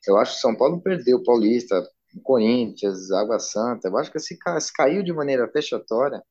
[0.09, 1.81] eu acho que São Paulo perdeu o Paulista,
[2.23, 6.23] Corinthians, Água Santa, eu acho que se, se caiu de maneira fechatória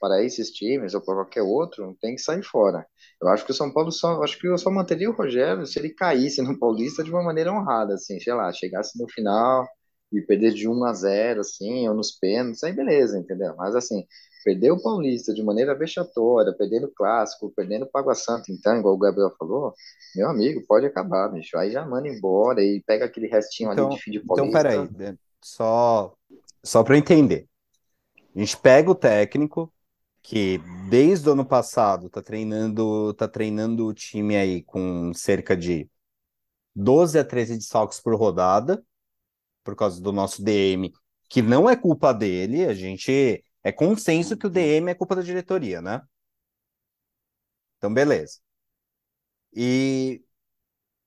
[0.00, 2.86] para esses times ou para qualquer outro, tem que sair fora.
[3.22, 5.78] Eu acho que o São Paulo só, acho que eu só manteria o Rogério se
[5.78, 9.66] ele caísse no Paulista de uma maneira honrada, assim, sei lá, chegasse no final
[10.12, 13.54] e perdesse de 1 a 0, assim, ou nos pênaltis, aí beleza, entendeu?
[13.56, 14.06] Mas assim,
[14.44, 18.94] perder o Paulista de maneira vexatória, perdendo o clássico, perdendo o Água Santa, então, igual
[18.94, 19.74] o Gabriel falou,
[20.14, 21.56] meu amigo, pode acabar, bicho.
[21.58, 24.50] Aí já manda embora e pega aquele restinho ali Então, de fim de então Paulista.
[24.50, 25.16] peraí, né?
[25.42, 26.16] só,
[26.64, 27.48] só para eu entender.
[28.34, 29.72] A gente pega o técnico
[30.22, 30.58] que
[30.90, 35.88] desde o ano passado tá treinando, tá treinando o time aí com cerca de
[36.74, 38.84] 12 a 13 desfalques por rodada,
[39.64, 40.92] por causa do nosso DM,
[41.28, 45.22] que não é culpa dele, a gente é consenso que o DM é culpa da
[45.22, 46.02] diretoria, né?
[47.78, 48.38] Então, beleza.
[49.54, 50.22] E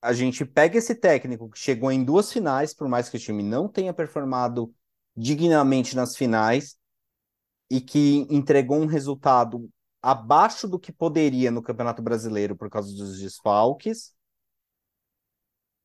[0.02, 3.44] a gente pega esse técnico que chegou em duas finais, por mais que o time
[3.44, 4.74] não tenha performado
[5.16, 6.78] dignamente nas finais,
[7.70, 9.70] e que entregou um resultado
[10.02, 14.16] abaixo do que poderia no Campeonato Brasileiro por causa dos desfalques,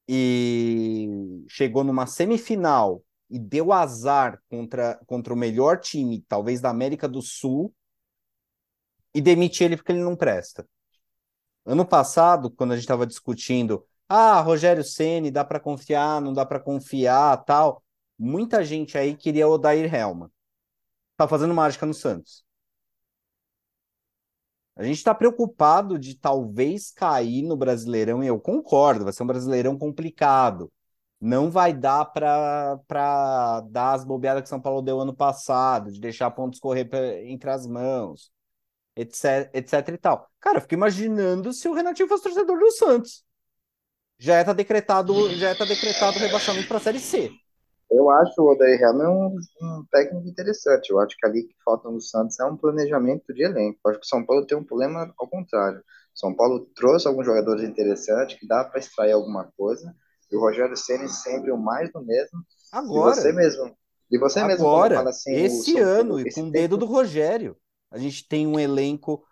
[0.08, 1.08] e
[1.48, 3.02] chegou numa semifinal
[3.32, 7.74] e deu azar contra, contra o melhor time, talvez da América do Sul,
[9.14, 10.68] e demite ele porque ele não presta.
[11.64, 16.44] Ano passado, quando a gente estava discutindo, ah, Rogério Ceni, dá para confiar, não dá
[16.44, 17.82] para confiar, tal,
[18.18, 20.30] muita gente aí queria o Odair Helman.
[21.16, 22.44] Tá fazendo mágica no Santos.
[24.76, 29.26] A gente está preocupado de talvez cair no Brasileirão, e eu concordo, vai ser um
[29.26, 30.70] Brasileirão complicado.
[31.24, 36.32] Não vai dar para dar as bobeadas que São Paulo deu ano passado, de deixar
[36.32, 38.32] pontos correr pra- entre as mãos,
[38.96, 40.28] etc, etc e tal.
[40.40, 43.24] Cara, eu fico imaginando se o Renatinho fosse torcedor do Santos.
[44.18, 47.30] já está decretado, já está decretado rebaixamento para a Série C.
[47.88, 50.90] Eu acho o Odair Helman um, um, técnico interessante.
[50.90, 53.78] Eu acho que ali que falta no Santos é um planejamento de elenco.
[53.84, 55.84] Eu acho que o São Paulo tem um problema ao contrário.
[56.14, 59.94] São Paulo trouxe alguns jogadores interessantes que dá para extrair alguma coisa.
[60.32, 62.40] E o Rogério Ceni sempre o mais do mesmo.
[62.72, 63.12] Agora.
[63.12, 63.76] E você mesmo.
[64.10, 67.56] E você agora, mesmo fala assim, esse ano, e com o dedo do Rogério,
[67.90, 69.24] a gente tem um elenco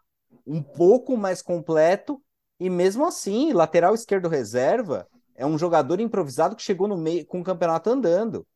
[0.47, 2.23] um pouco mais completo
[2.59, 7.41] e mesmo assim, lateral esquerdo reserva é um jogador improvisado que chegou no meio com
[7.41, 8.47] o campeonato andando.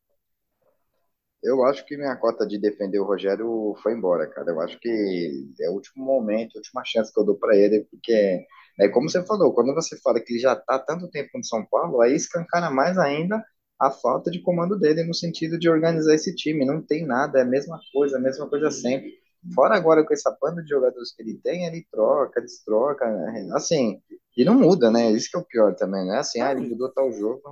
[1.43, 4.51] Eu acho que minha cota de defender o Rogério foi embora, cara.
[4.51, 7.87] Eu acho que é o último momento, a última chance que eu dou para ele,
[7.91, 8.47] porque
[8.79, 11.65] é como você falou, quando você fala que ele já tá tanto tempo no São
[11.65, 13.45] Paulo, aí escancara mais ainda
[13.79, 16.65] a falta de comando dele no sentido de organizar esse time.
[16.65, 19.13] Não tem nada, é a mesma coisa, a mesma coisa sempre.
[19.55, 23.51] Fora agora com essa banda de jogadores que ele tem, ele troca, destroca, né?
[23.53, 24.01] assim,
[24.37, 25.13] e não muda, né?
[25.13, 26.19] Isso que é o pior também, né?
[26.19, 27.43] Assim, ah, ele mudou tal jogo.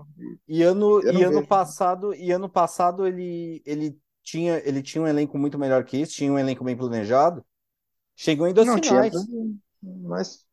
[0.48, 5.06] E, e ano, e ano passado, e ano passado ele, ele tinha, ele tinha um
[5.06, 7.44] elenco muito melhor que isso, tinha um elenco bem planejado.
[8.16, 9.12] Chegou em dois não, finais.
[9.12, 10.46] Tinha, mas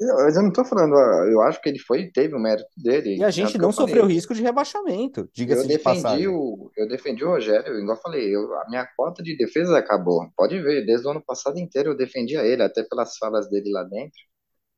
[0.00, 0.94] eu, eu não tô falando,
[1.28, 3.16] eu acho que ele foi teve o mérito dele.
[3.16, 6.28] E a gente não sofreu risco de rebaixamento, diga-se de passagem.
[6.28, 10.30] O, eu defendi o Rogério, igual eu falei, eu, a minha cota de defesa acabou.
[10.36, 13.82] Pode ver, desde o ano passado inteiro eu defendia ele, até pelas falas dele lá
[13.82, 14.18] dentro.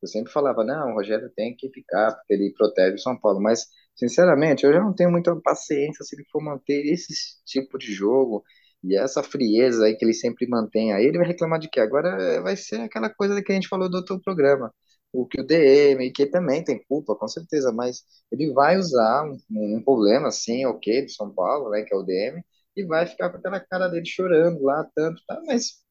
[0.01, 3.39] Eu sempre falava, não, o Rogério tem que ficar, porque ele protege o São Paulo.
[3.39, 7.13] Mas, sinceramente, eu já não tenho muita paciência se ele for manter esse
[7.45, 8.43] tipo de jogo
[8.83, 11.05] e essa frieza aí que ele sempre mantém aí.
[11.05, 11.79] Ele vai reclamar de quê?
[11.79, 14.73] Agora vai ser aquela coisa que a gente falou do outro programa
[15.13, 19.37] o que o DM, que também tem culpa, com certeza, mas ele vai usar um,
[19.77, 22.41] um problema, assim, ok, do São Paulo, né, que é o DM,
[22.75, 25.83] e vai ficar com aquela cara dele chorando lá, tanto, tá, mas,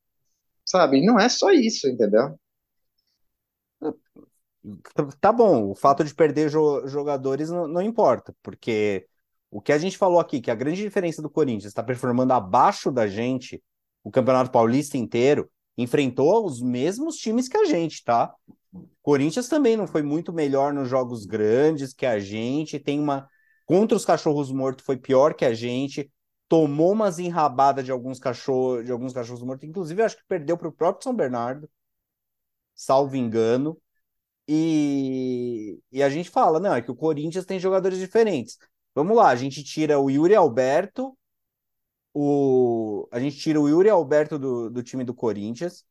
[0.64, 2.38] sabe, não é só isso, entendeu?
[5.20, 9.06] Tá bom, o fato de perder jo jogadores não, não importa, porque
[9.50, 12.90] o que a gente falou aqui, que a grande diferença do Corinthians está performando abaixo
[12.90, 13.62] da gente,
[14.04, 18.34] o Campeonato Paulista inteiro, enfrentou os mesmos times que a gente, tá?
[19.02, 22.78] Corinthians também não foi muito melhor nos jogos grandes que a gente.
[22.78, 23.28] Tem uma.
[23.66, 26.10] Contra os cachorros mortos foi pior que a gente.
[26.48, 29.68] Tomou umas enrabadas de alguns cachorros, de alguns cachorros mortos.
[29.68, 31.70] Inclusive, acho que perdeu para o próprio São Bernardo,
[32.74, 33.80] salvo engano.
[34.48, 38.58] E, e a gente fala, não, é que o Corinthians tem jogadores diferentes.
[38.94, 41.16] Vamos lá, a gente tira o Yuri Alberto,
[42.12, 43.08] o...
[43.12, 45.84] a gente tira o Yuri Alberto do, do time do Corinthians,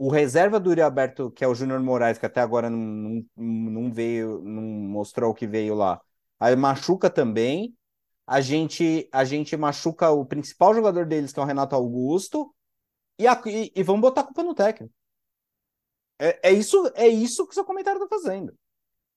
[0.00, 3.92] o reserva do Yuri Alberto, que é o Júnior Moraes, que até agora não, não,
[3.92, 6.00] veio, não mostrou o que veio lá.
[6.40, 7.76] Aí machuca também.
[8.26, 12.54] A gente, a gente machuca o principal jogador deles, que é o Renato Augusto,
[13.18, 14.90] e, a, e, e vamos botar a culpa no técnico.
[16.18, 18.54] É, é, isso, é isso que o seu comentário está fazendo.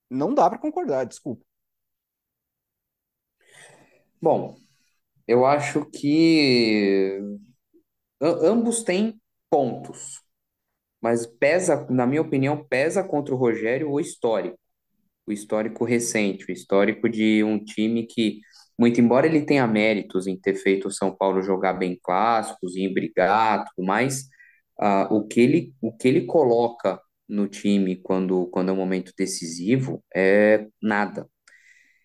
[0.09, 1.45] Não dá para concordar, desculpa.
[4.21, 4.57] Bom,
[5.25, 7.21] eu acho que
[8.21, 9.17] ambos têm
[9.49, 10.21] pontos
[11.03, 14.57] mas pesa, na minha opinião, pesa contra o Rogério o histórico,
[15.27, 18.39] o histórico recente, o histórico de um time que,
[18.79, 22.93] muito embora ele tenha méritos em ter feito o São Paulo jogar bem clássicos, em
[22.93, 24.29] brigar, tudo mais,
[24.81, 29.11] uh, o que ele, o que ele coloca no time quando, quando é um momento
[29.17, 31.27] decisivo é nada.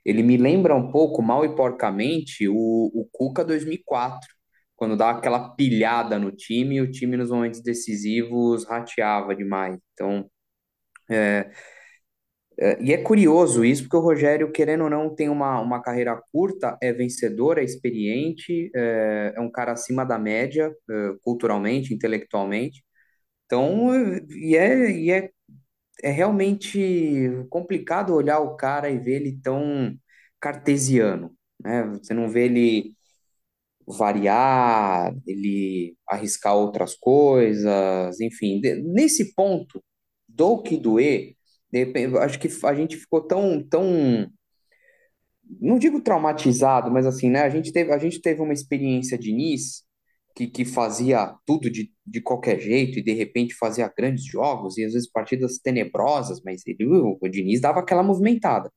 [0.04, 4.28] Ele me lembra um pouco, mal e porcamente, o, o Cuca 2004,
[4.78, 9.78] quando dava aquela pilhada no time, o time nos momentos decisivos rateava demais.
[9.94, 10.30] Então,
[11.10, 11.50] é,
[12.60, 16.20] é, e é curioso isso, porque o Rogério, querendo ou não, tem uma, uma carreira
[16.32, 22.84] curta, é vencedor, é experiente, é, é um cara acima da média, é, culturalmente, intelectualmente.
[23.46, 23.90] Então,
[24.30, 25.30] e é, e é,
[26.02, 29.94] é realmente complicado olhar o cara e ver ele tão
[30.40, 31.84] cartesiano, né?
[32.02, 32.94] Você não vê ele
[33.96, 39.82] variar, ele arriscar outras coisas, enfim, de, nesse ponto,
[40.28, 41.34] do que doer,
[42.20, 44.30] acho que a gente ficou tão, tão,
[45.60, 49.32] não digo traumatizado, mas assim, né, a gente teve, a gente teve uma experiência de
[49.32, 49.82] Nice,
[50.34, 54.84] que, que fazia tudo de, de qualquer jeito e de repente fazia grandes jogos e
[54.84, 58.70] às vezes partidas tenebrosas, mas ele, o, o Diniz dava aquela movimentada.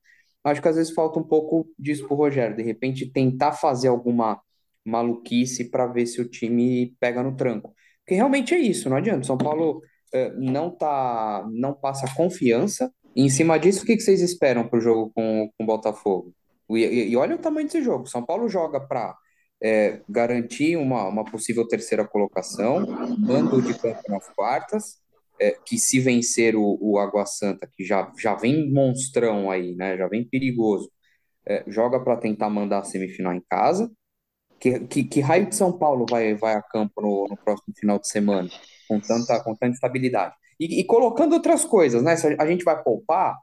[0.44, 4.42] Acho que às vezes falta um pouco disso pro Rogério, de repente tentar fazer alguma
[4.86, 7.74] maluquice para ver se o time pega no tranco.
[8.00, 9.26] Porque realmente é isso, não adianta.
[9.26, 12.92] São Paulo uh, não tá, não passa confiança.
[13.16, 15.68] E em cima disso, o que, que vocês esperam para o jogo com, com o
[15.68, 16.34] Botafogo?
[16.70, 18.08] E, e, e, olha o tamanho desse jogo.
[18.08, 19.16] São Paulo joga para
[19.62, 22.86] é, garantir uma, uma possível terceira colocação,
[23.20, 25.02] mando de campo nas quartas,
[25.40, 29.98] é, que se vencer o, o Água Santa, que já, já vem monstrão aí, né?
[29.98, 30.92] Já vem perigoso,
[31.46, 33.92] é, joga para tentar mandar a semifinal em casa.
[34.62, 37.98] Que, que, que, raio de São Paulo vai, vai a campo no, no próximo final
[37.98, 38.48] de semana,
[38.88, 40.36] com tanta, com tanta estabilidade?
[40.60, 42.16] E, e colocando outras coisas, né?
[42.16, 43.40] Se a gente vai poupar,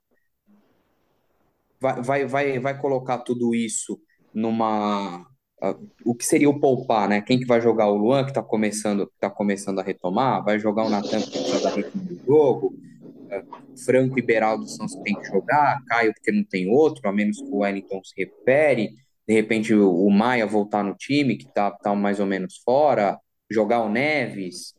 [1.81, 4.01] vai, vai, vai, vai colocar tudo isso
[4.33, 5.27] numa.
[5.61, 7.21] Uh, o que seria o poupar, né?
[7.21, 10.85] Quem que vai jogar o Luan, que está começando, tá começando a retomar, vai jogar
[10.85, 15.03] o Natan, que precisa dar ritmo do jogo, uh, Franco e Beraldo são os que
[15.03, 18.95] tem que jogar, Caio, porque não tem outro, a menos que o Wellington se recupere,
[19.29, 23.21] de repente o, Maia voltar no time, que tá, tá mais ou menos fora,
[23.51, 24.75] jogar o Neves,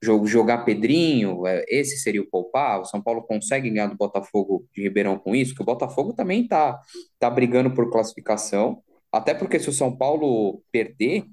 [0.00, 2.80] jogar Pedrinho, é, esse seria o poupar.
[2.80, 6.42] O São Paulo consegue ganhar do Botafogo de Ribeirão com isso, que o Botafogo também
[6.42, 6.80] está
[7.18, 8.80] tá brigando por classificação,
[9.10, 11.24] até porque se o São Paulo perder,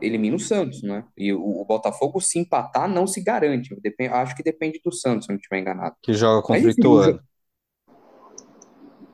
[0.00, 1.04] elimina o Santos, né?
[1.14, 3.78] E o, Botafogo se empatar não se garante.
[3.82, 5.94] Depende, acho que depende do Santos, se eu não estiver enganado.
[6.02, 7.20] Que joga com o Ituano.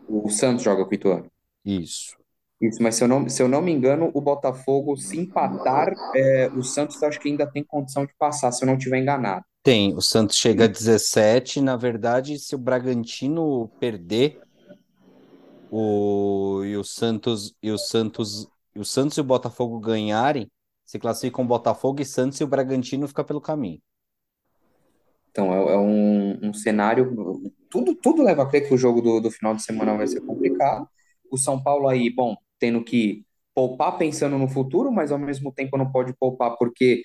[0.09, 1.27] O Santos joga com o Ituano.
[1.65, 2.23] Isso.
[2.69, 6.49] Isso, mas se eu não, se eu não me engano, o Botafogo, se empatar, é,
[6.55, 9.45] o Santos acho que ainda tem condição de passar, se eu não estiver enganado.
[9.63, 11.61] Tem, o Santos chega a 17.
[11.61, 14.41] Na verdade, se o Bragantino perder,
[15.71, 20.51] o, e o Santos e o Santos e o Santos e o Botafogo ganharem,
[20.85, 23.81] se classificam Botafogo e Santos e o Bragantino fica pelo caminho.
[25.31, 27.43] Então é, é um, um, cenário.
[27.71, 30.21] Tudo, tudo leva a crer que o jogo do, do final de semana vai ser
[30.21, 30.89] complicado.
[31.31, 35.77] O São Paulo aí, bom, tendo que poupar pensando no futuro, mas ao mesmo tempo
[35.77, 37.03] não pode poupar porque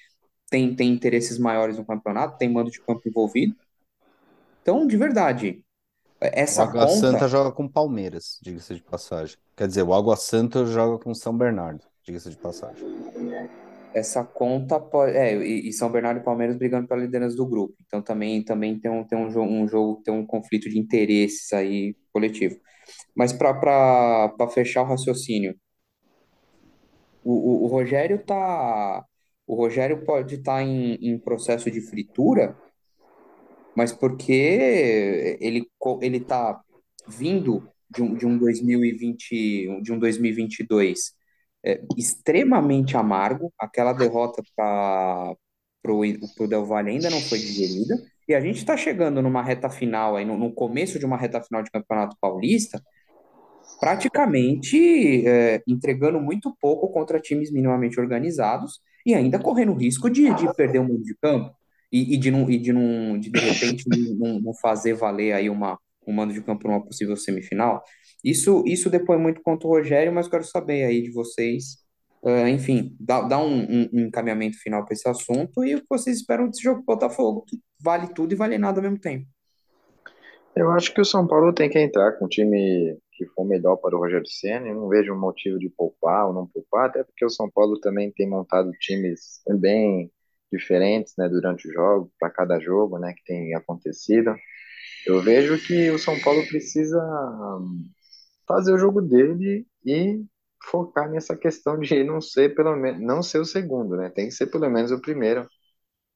[0.50, 3.54] tem, tem interesses maiores no campeonato, tem mando de campo envolvido.
[4.62, 5.62] Então, de verdade,
[6.22, 6.96] essa o Água conta...
[6.96, 9.36] Santa joga com Palmeiras, diga-se de passagem.
[9.54, 12.88] Quer dizer, o Água Santa joga com São Bernardo, diga-se de passagem.
[13.94, 15.18] Essa conta pode.
[15.18, 17.76] É, e, São Bernardo e Palmeiras brigando pela liderança do grupo.
[17.86, 21.52] Então também, também tem um, tem um, jogo, um jogo, tem um conflito de interesses
[21.52, 22.56] aí coletivo.
[23.20, 25.54] Mas para fechar o raciocínio,
[27.22, 29.04] o, o, o, Rogério tá.
[29.46, 32.56] O Rogério pode estar tá em, em processo de fritura,
[33.76, 35.68] mas porque ele
[36.02, 36.62] ele está
[37.10, 41.14] vindo de um, de um 2020, de um 2022
[41.66, 43.52] é, extremamente amargo.
[43.60, 45.36] Aquela derrota para
[45.86, 47.96] o Del Valle ainda não foi digerida.
[48.30, 51.42] E a gente está chegando numa reta final, aí, no, no, começo de uma reta
[51.42, 52.82] final de Campeonato Paulista,
[53.80, 60.54] praticamente é, entregando muito pouco contra times minimamente organizados e ainda correndo risco de, de
[60.54, 61.56] perder o mundo de campo
[61.92, 63.86] e, e, de, não, e de, não, de, de repente
[64.18, 67.84] não, não fazer valer aí uma, um mando de campo numa possível semifinal.
[68.24, 71.78] Isso, isso depõe muito contra o Rogério, mas quero saber aí de vocês,
[72.22, 75.88] uh, enfim, dá, dá um, um, um encaminhamento final para esse assunto e o que
[75.90, 79.26] vocês esperam desse jogo Botafogo, que vale tudo e vale nada ao mesmo tempo.
[80.56, 83.76] Eu acho que o São Paulo tem que entrar com o time que for melhor
[83.76, 84.70] para o Rogério Senna.
[84.70, 88.12] Eu não vejo motivo de poupar ou não poupar, até porque o São Paulo também
[88.14, 90.10] tem montado times bem
[90.52, 94.34] diferentes, né, durante o jogo, para cada jogo, né, que tem acontecido.
[95.06, 97.00] Eu vejo que o São Paulo precisa
[98.48, 100.24] fazer o jogo dele e
[100.64, 104.10] focar nessa questão de não ser pelo menos não ser o segundo, né?
[104.10, 105.48] Tem que ser pelo menos o primeiro.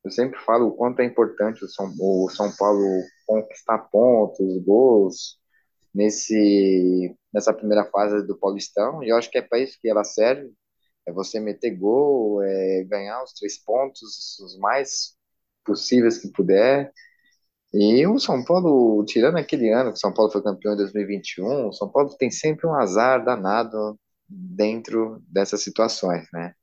[0.03, 2.83] Eu sempre falo o quanto é importante o São, o São Paulo
[3.27, 5.37] conquistar pontos, gols
[5.93, 9.03] nesse nessa primeira fase do Paulistão.
[9.03, 10.51] E eu acho que é para isso que ela serve.
[11.05, 15.15] É você meter gol, é ganhar os três pontos, os mais
[15.65, 16.93] possíveis que puder
[17.73, 21.69] e o São Paulo, tirando aquele ano que o São Paulo foi campeão em 2021,
[21.69, 26.53] o São Paulo tem sempre um azar danado dentro dessas situações, né?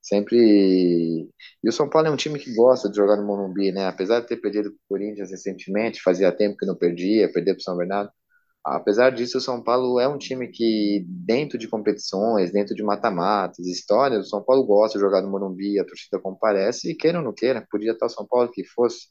[0.00, 1.28] Sempre.
[1.62, 3.86] E o São Paulo é um time que gosta de jogar no Morumbi, né?
[3.86, 7.60] Apesar de ter perdido para o Corinthians recentemente, fazia tempo que não perdia, perder para
[7.60, 8.12] o São Bernardo.
[8.64, 13.66] Apesar disso, o São Paulo é um time que, dentro de competições, dentro de mata-matas,
[13.66, 17.24] histórias, o São Paulo gosta de jogar no Morumbi, a torcida comparece, e queira ou
[17.24, 19.08] não queira, podia estar o São Paulo que fosse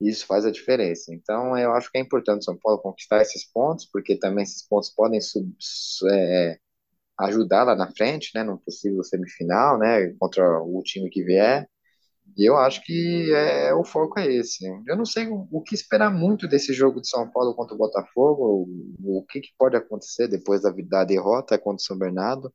[0.00, 1.14] isso faz a diferença.
[1.14, 4.66] Então, eu acho que é importante o São Paulo conquistar esses pontos, porque também esses
[4.66, 5.50] pontos podem sub,
[6.12, 6.58] é,
[7.20, 11.68] ajudar lá na frente, né, no possível semifinal, né, contra o time que vier.
[12.36, 14.66] E eu acho que é, o foco é esse.
[14.86, 17.78] Eu não sei o, o, que esperar muito desse jogo de São Paulo contra o
[17.78, 18.66] Botafogo,
[18.98, 22.52] o, o que, que, pode acontecer depois da, da derrota contra o São Bernardo,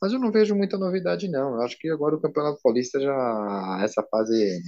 [0.00, 1.54] mas eu não vejo muita novidade, não.
[1.54, 4.60] Eu acho que agora o Campeonato Paulista já, essa fase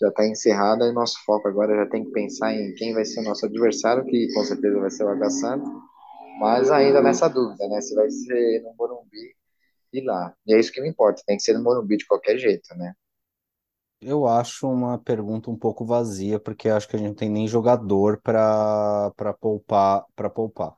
[0.00, 3.20] já está encerrada e nosso foco agora já tem que pensar em quem vai ser
[3.20, 5.70] o nosso adversário, que com certeza vai ser o Água Santa,
[6.40, 7.80] mas ainda nessa dúvida, né?
[7.80, 9.36] Se vai ser no Morumbi
[9.92, 10.34] e lá.
[10.46, 12.94] E é isso que me importa, tem que ser no Morumbi de qualquer jeito, né?
[14.02, 17.46] Eu acho uma pergunta um pouco vazia, porque acho que a gente não tem nem
[17.48, 20.76] jogador para para poupar para poupar.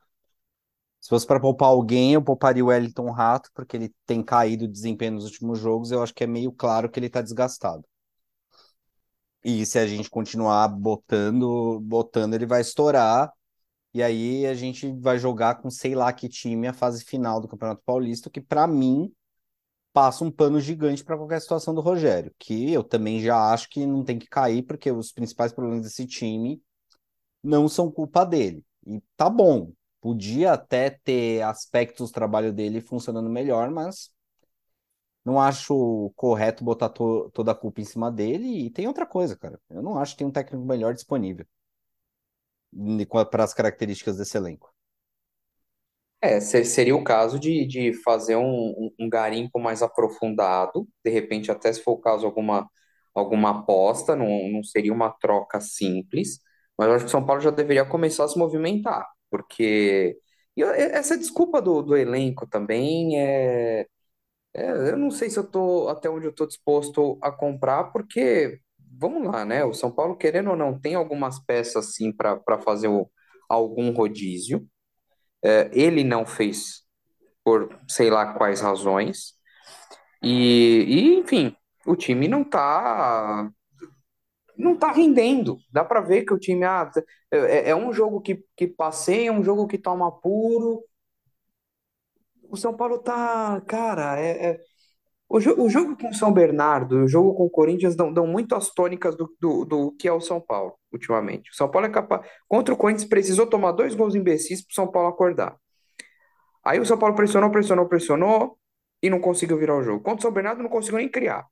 [1.00, 4.72] Se fosse para poupar alguém, eu pouparia o Wellington Rato, porque ele tem caído de
[4.72, 5.90] desempenho nos últimos jogos.
[5.90, 7.84] Eu acho que é meio claro que ele está desgastado.
[9.44, 13.30] E se a gente continuar botando, botando, ele vai estourar.
[13.94, 17.48] E aí a gente vai jogar com sei lá que time a fase final do
[17.48, 19.12] Campeonato Paulista, que para mim
[19.94, 23.86] passa um pano gigante para qualquer situação do Rogério, que eu também já acho que
[23.86, 26.60] não tem que cair, porque os principais problemas desse time
[27.42, 28.64] não são culpa dele.
[28.86, 34.12] E tá bom, podia até ter aspectos do trabalho dele funcionando melhor, mas
[35.24, 38.66] não acho correto botar to toda a culpa em cima dele.
[38.66, 39.60] E tem outra coisa, cara.
[39.70, 41.46] Eu não acho que tem um técnico melhor disponível
[43.30, 44.74] para as características desse elenco.
[46.24, 51.72] É, seria o caso de, de fazer um, um, garimpo mais aprofundado, de repente, até
[51.72, 52.68] se for o caso, alguma,
[53.14, 56.38] alguma aposta, não, não seria uma troca simples,
[56.78, 60.16] mas eu acho que o São Paulo já deveria começar a se movimentar, porque
[60.56, 63.86] e essa desculpa do, do elenco também é,
[64.54, 68.60] é, Eu não sei se eu tô até onde eu tô disposto a comprar, porque,
[68.98, 69.64] vamos lá, né?
[69.64, 73.10] O São Paulo, querendo ou não, tem algumas peças sim para fazer o,
[73.48, 74.66] algum rodízio.
[75.44, 76.82] É, ele não fez
[77.44, 79.34] por sei lá quais razões.
[80.22, 83.50] E, e enfim, o time não tá
[84.56, 85.58] não tá rendendo.
[85.70, 86.90] Dá para ver que o time ah,
[87.30, 90.82] é, é um jogo que, que passeia, é um jogo que toma puro.
[92.48, 94.60] O São Paulo tá, cara, é, é...
[95.34, 98.24] O, jo o jogo com o São Bernardo, o jogo com o Corinthians dão, dão
[98.24, 101.50] muito as tônicas do, do, do que é o São Paulo, ultimamente.
[101.50, 102.24] O São Paulo é capaz.
[102.46, 105.56] Contra o Corinthians precisou tomar dois gols imbecis para o São Paulo acordar.
[106.64, 108.58] Aí o São Paulo pressionou, pressionou, pressionou
[109.02, 110.04] e não conseguiu virar o jogo.
[110.04, 111.44] Contra o São Bernardo não conseguiu nem criar.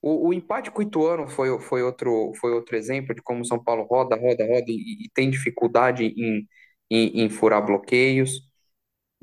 [0.00, 3.44] O, o empate com o Ituano foi, foi, outro, foi outro exemplo de como o
[3.44, 6.46] São Paulo roda, roda, roda e, e tem dificuldade em,
[6.88, 8.40] em, em, furar bloqueios.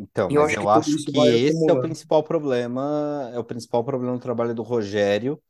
[0.02, 3.84] Então, eu acho eu que, acho que esse é o principal problema, é o principal
[3.84, 5.42] problema do trabalho do Rogério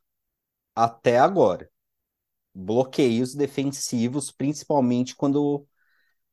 [0.75, 1.69] até agora.
[2.53, 5.65] Bloqueios defensivos, principalmente quando,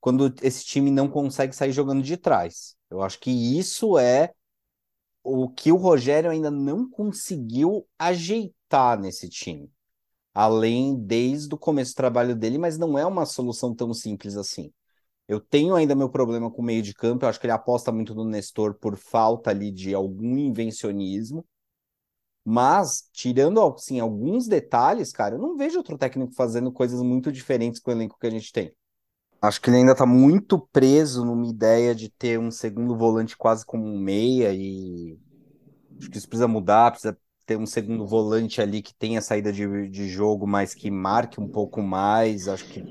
[0.01, 2.77] quando esse time não consegue sair jogando de trás.
[2.91, 4.33] Eu acho que isso é
[5.23, 9.71] o que o Rogério ainda não conseguiu ajeitar nesse time.
[10.35, 14.73] Além desde o começo do trabalho dele, mas não é uma solução tão simples assim.
[15.29, 17.93] Eu tenho ainda meu problema com o meio de campo, eu acho que ele aposta
[17.93, 21.45] muito no Nestor por falta ali de algum invencionismo.
[22.43, 27.79] Mas, tirando assim, alguns detalhes, cara, eu não vejo outro técnico fazendo coisas muito diferentes
[27.79, 28.73] com o elenco que a gente tem.
[29.41, 33.67] Acho que ele ainda está muito preso numa ideia de ter um segundo volante quase
[33.67, 35.19] como um meia e
[35.99, 37.17] acho que isso precisa mudar, precisa
[37.49, 41.49] ter um segundo volante ali que tenha saída de, de jogo, mas que marque um
[41.49, 42.47] pouco mais.
[42.47, 42.85] Acho que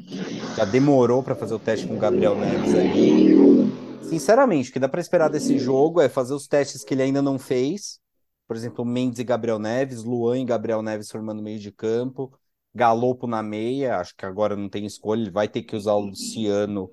[0.56, 4.02] já demorou para fazer o teste com o Gabriel Neves ali.
[4.02, 7.22] Sinceramente, o que dá para esperar desse jogo é fazer os testes que ele ainda
[7.22, 8.00] não fez.
[8.48, 12.34] Por exemplo, Mendes e Gabriel Neves, Luan e Gabriel Neves formando meio de campo.
[12.74, 16.00] Galopo na meia, acho que agora não tem escolha, ele vai ter que usar o
[16.00, 16.90] Luciano,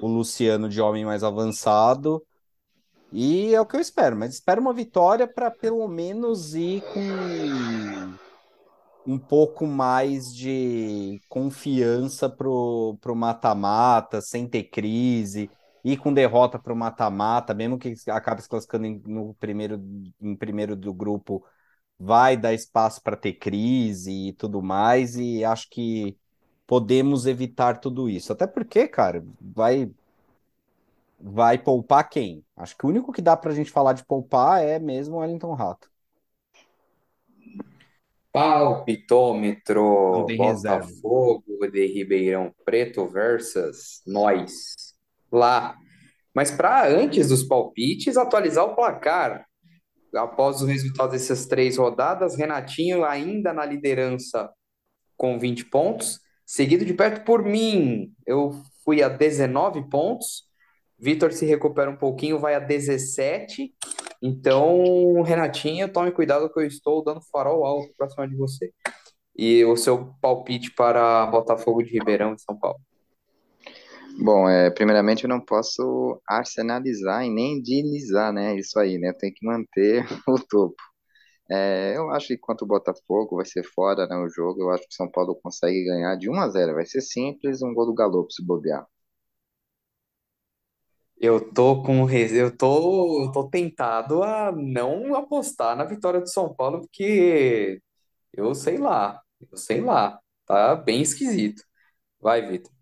[0.00, 2.24] o Luciano de homem mais avançado.
[3.12, 8.20] E é o que eu espero, mas espero uma vitória para pelo menos ir com
[9.06, 15.50] um pouco mais de confiança pro, pro mata-mata, sem ter crise,
[15.84, 19.80] ir com derrota pro mata-mata, mesmo que acabe se classificando em, no primeiro,
[20.20, 21.44] em primeiro do grupo
[21.98, 26.16] vai dar espaço para ter crise e tudo mais, e acho que
[26.66, 28.32] podemos evitar tudo isso.
[28.32, 29.90] Até porque, cara, vai
[31.20, 32.44] vai poupar quem?
[32.56, 35.18] Acho que o único que dá para a gente falar de poupar é mesmo o
[35.18, 35.90] Wellington Rato.
[38.32, 44.94] Palpitômetro Botafogo de Ribeirão Preto versus nós
[45.32, 45.76] lá.
[46.34, 49.46] Mas para antes dos palpites, atualizar o placar
[50.14, 54.50] após o resultado dessas três rodadas, Renatinho ainda na liderança
[55.16, 58.12] com 20 pontos, seguido de perto por mim.
[58.26, 58.52] Eu
[58.84, 60.49] fui a 19 pontos.
[61.00, 63.72] Vitor se recupera um pouquinho, vai a 17.
[64.22, 68.70] Então, Renatinho, tome cuidado que eu estou dando farol alto para cima de você.
[69.34, 72.78] E o seu palpite para Botafogo de Ribeirão de São Paulo.
[74.22, 78.54] Bom, é, primeiramente eu não posso arsenalizar e nem dinizar, né?
[78.56, 79.14] Isso aí, né?
[79.14, 80.76] Tem que manter o topo.
[81.50, 84.86] É, eu acho que quanto o Botafogo vai ser fora, né, o jogo, eu acho
[84.86, 86.74] que São Paulo consegue ganhar de 1 a 0.
[86.74, 88.86] Vai ser simples, um gol do Galo se bobear.
[91.20, 96.54] Eu tô com eu tô, eu tô tentado a não apostar na vitória do São
[96.54, 97.80] Paulo, porque
[98.32, 100.20] Eu sei lá, eu sei lá.
[100.46, 101.64] Tá bem esquisito.
[102.20, 102.72] Vai, Vitor.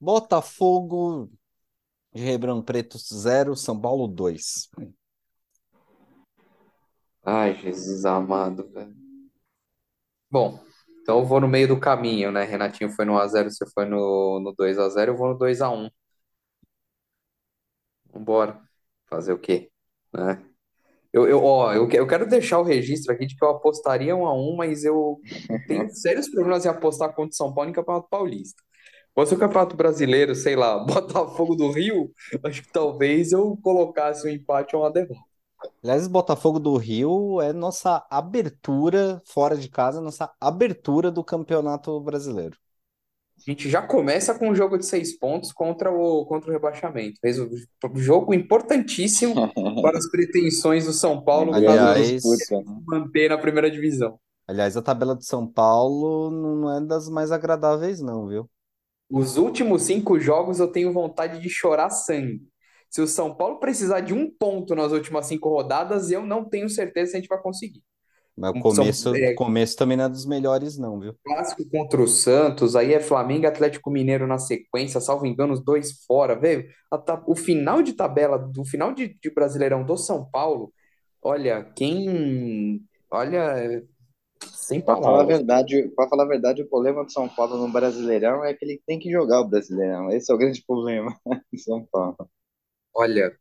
[0.00, 1.30] Botafogo
[2.14, 4.70] de Ribeirão Preto 0, São Paulo 2.
[7.24, 8.94] Ai, Jesus amado, velho.
[10.30, 10.60] Bom,
[11.02, 12.44] então eu vou no meio do caminho, né?
[12.44, 15.90] Renatinho foi no 1x0, você foi no, no 2x0, eu vou no 2x1.
[18.12, 18.60] Vambora.
[19.08, 19.70] Fazer o quê?
[20.12, 20.42] Né?
[21.12, 24.26] Eu, eu, ó, eu, eu quero deixar o registro aqui de que eu apostaria um
[24.26, 25.20] a um, mas eu
[25.66, 28.62] tenho sérios problemas em apostar contra o São Paulo em Campeonato Paulista.
[28.62, 32.12] Se fosse o Campeonato Brasileiro, sei lá, Botafogo do Rio,
[32.44, 35.20] acho que talvez eu colocasse um empate ou uma derrota.
[35.82, 42.56] Aliás, Botafogo do Rio é nossa abertura fora de casa, nossa abertura do Campeonato Brasileiro.
[43.46, 47.18] A gente já começa com um jogo de seis pontos contra o, contra o rebaixamento.
[47.24, 47.50] Resu-
[47.96, 49.34] Jogo importantíssimo
[49.80, 52.82] para as pretensões do São Paulo, Aliás, disputa, né?
[52.86, 54.18] manter na primeira divisão.
[54.46, 58.50] aliás, a tabela de São Paulo não é das mais agradáveis, não, viu?
[59.10, 62.42] Os últimos cinco jogos eu tenho vontade de chorar sangue.
[62.88, 66.68] Se o São Paulo precisar de um ponto nas últimas cinco rodadas, eu não tenho
[66.68, 67.82] certeza se a gente vai conseguir.
[68.40, 71.16] Mas o São, começo, é, começo também não é dos melhores, não, viu?
[71.24, 75.62] clássico contra o Santos, aí é Flamengo e Atlético Mineiro na sequência, salvo engano, os
[75.64, 76.68] dois fora, velho.
[77.26, 80.72] O final de tabela, do final de, de Brasileirão do São Paulo,
[81.22, 82.82] olha, quem.
[83.10, 83.84] Olha,
[84.52, 85.26] sem Pra falar a palavras.
[85.26, 88.82] verdade, para falar a verdade, o problema do São Paulo no Brasileirão é que ele
[88.86, 90.10] tem que jogar o Brasileirão.
[90.10, 91.16] Esse é o grande problema
[91.52, 92.16] do São Paulo.
[92.94, 93.36] Olha,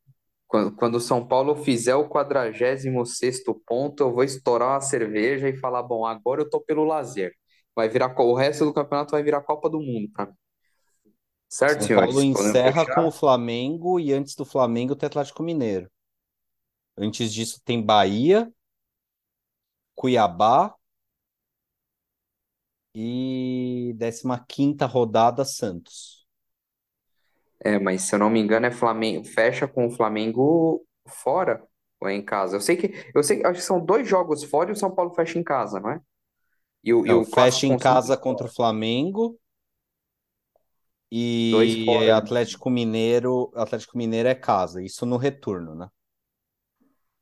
[0.49, 5.83] quando, o São Paulo fizer o 46º ponto, eu vou estourar uma cerveja e falar,
[5.83, 7.33] bom, agora eu tô pelo lazer.
[7.75, 10.33] Vai virar, o resto do campeonato vai virar Copa do Mundo pra mim.
[11.47, 12.39] Certo, São Paulo senhores?
[12.39, 15.89] Encerra com o Flamengo e antes do Flamengo tem Atlético Mineiro.
[16.97, 18.51] Antes disso tem Bahia,
[19.95, 20.75] Cuiabá
[22.93, 26.18] e 15ª rodada Santos.
[27.63, 31.61] É, mas se eu não me engano, é Flamengo, fecha com o Flamengo fora
[31.99, 32.55] ou é em casa?
[32.55, 35.13] Eu sei que, eu sei, acho que são dois jogos fora e o São Paulo
[35.13, 36.01] fecha em casa, não é?
[36.83, 39.37] E o, e Não, o fecha em casa contra o Flamengo
[41.49, 42.15] dois e fora.
[42.15, 45.87] Atlético Mineiro, Atlético Mineiro é casa, isso no retorno, né?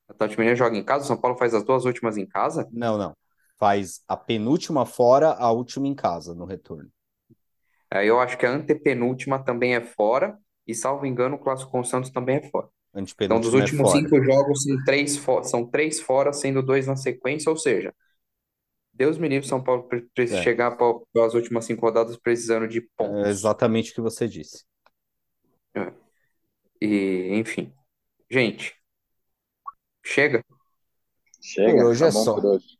[0.09, 2.69] Atlético Mineiro joga em casa, o São Paulo faz as duas últimas em casa?
[2.69, 3.15] Não, não.
[3.57, 6.91] Faz a penúltima fora, a última em casa no retorno.
[7.91, 11.79] Aí eu acho que a antepenúltima também é fora, e salvo engano, o clássico com
[11.81, 12.67] o Santos também é fora.
[13.25, 14.09] Então, dos é últimos fora.
[14.09, 17.93] cinco jogos, são três, são três fora, sendo dois na sequência, ou seja,
[18.93, 22.67] Deus me livre, São Paulo pre- pre- É, chegar para as últimas cinco rodadas precisando
[22.67, 22.81] de
[23.23, 23.29] é pontos.
[23.29, 24.63] exatamente o que você disse.
[25.75, 25.93] É.
[26.81, 27.73] E, enfim.
[28.31, 28.75] Gente,
[30.03, 30.43] chega.
[31.41, 32.33] Chega, hoje tá é bom só.
[32.33, 32.76] por hoje.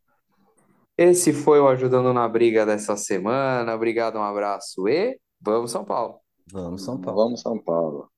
[0.97, 3.75] Esse foi o Ajudando na Briga dessa semana.
[3.75, 6.19] Obrigado, um abraço e vamos, São Paulo!
[6.51, 7.23] Vamos, São Paulo.
[7.23, 8.09] Vamos, São Paulo.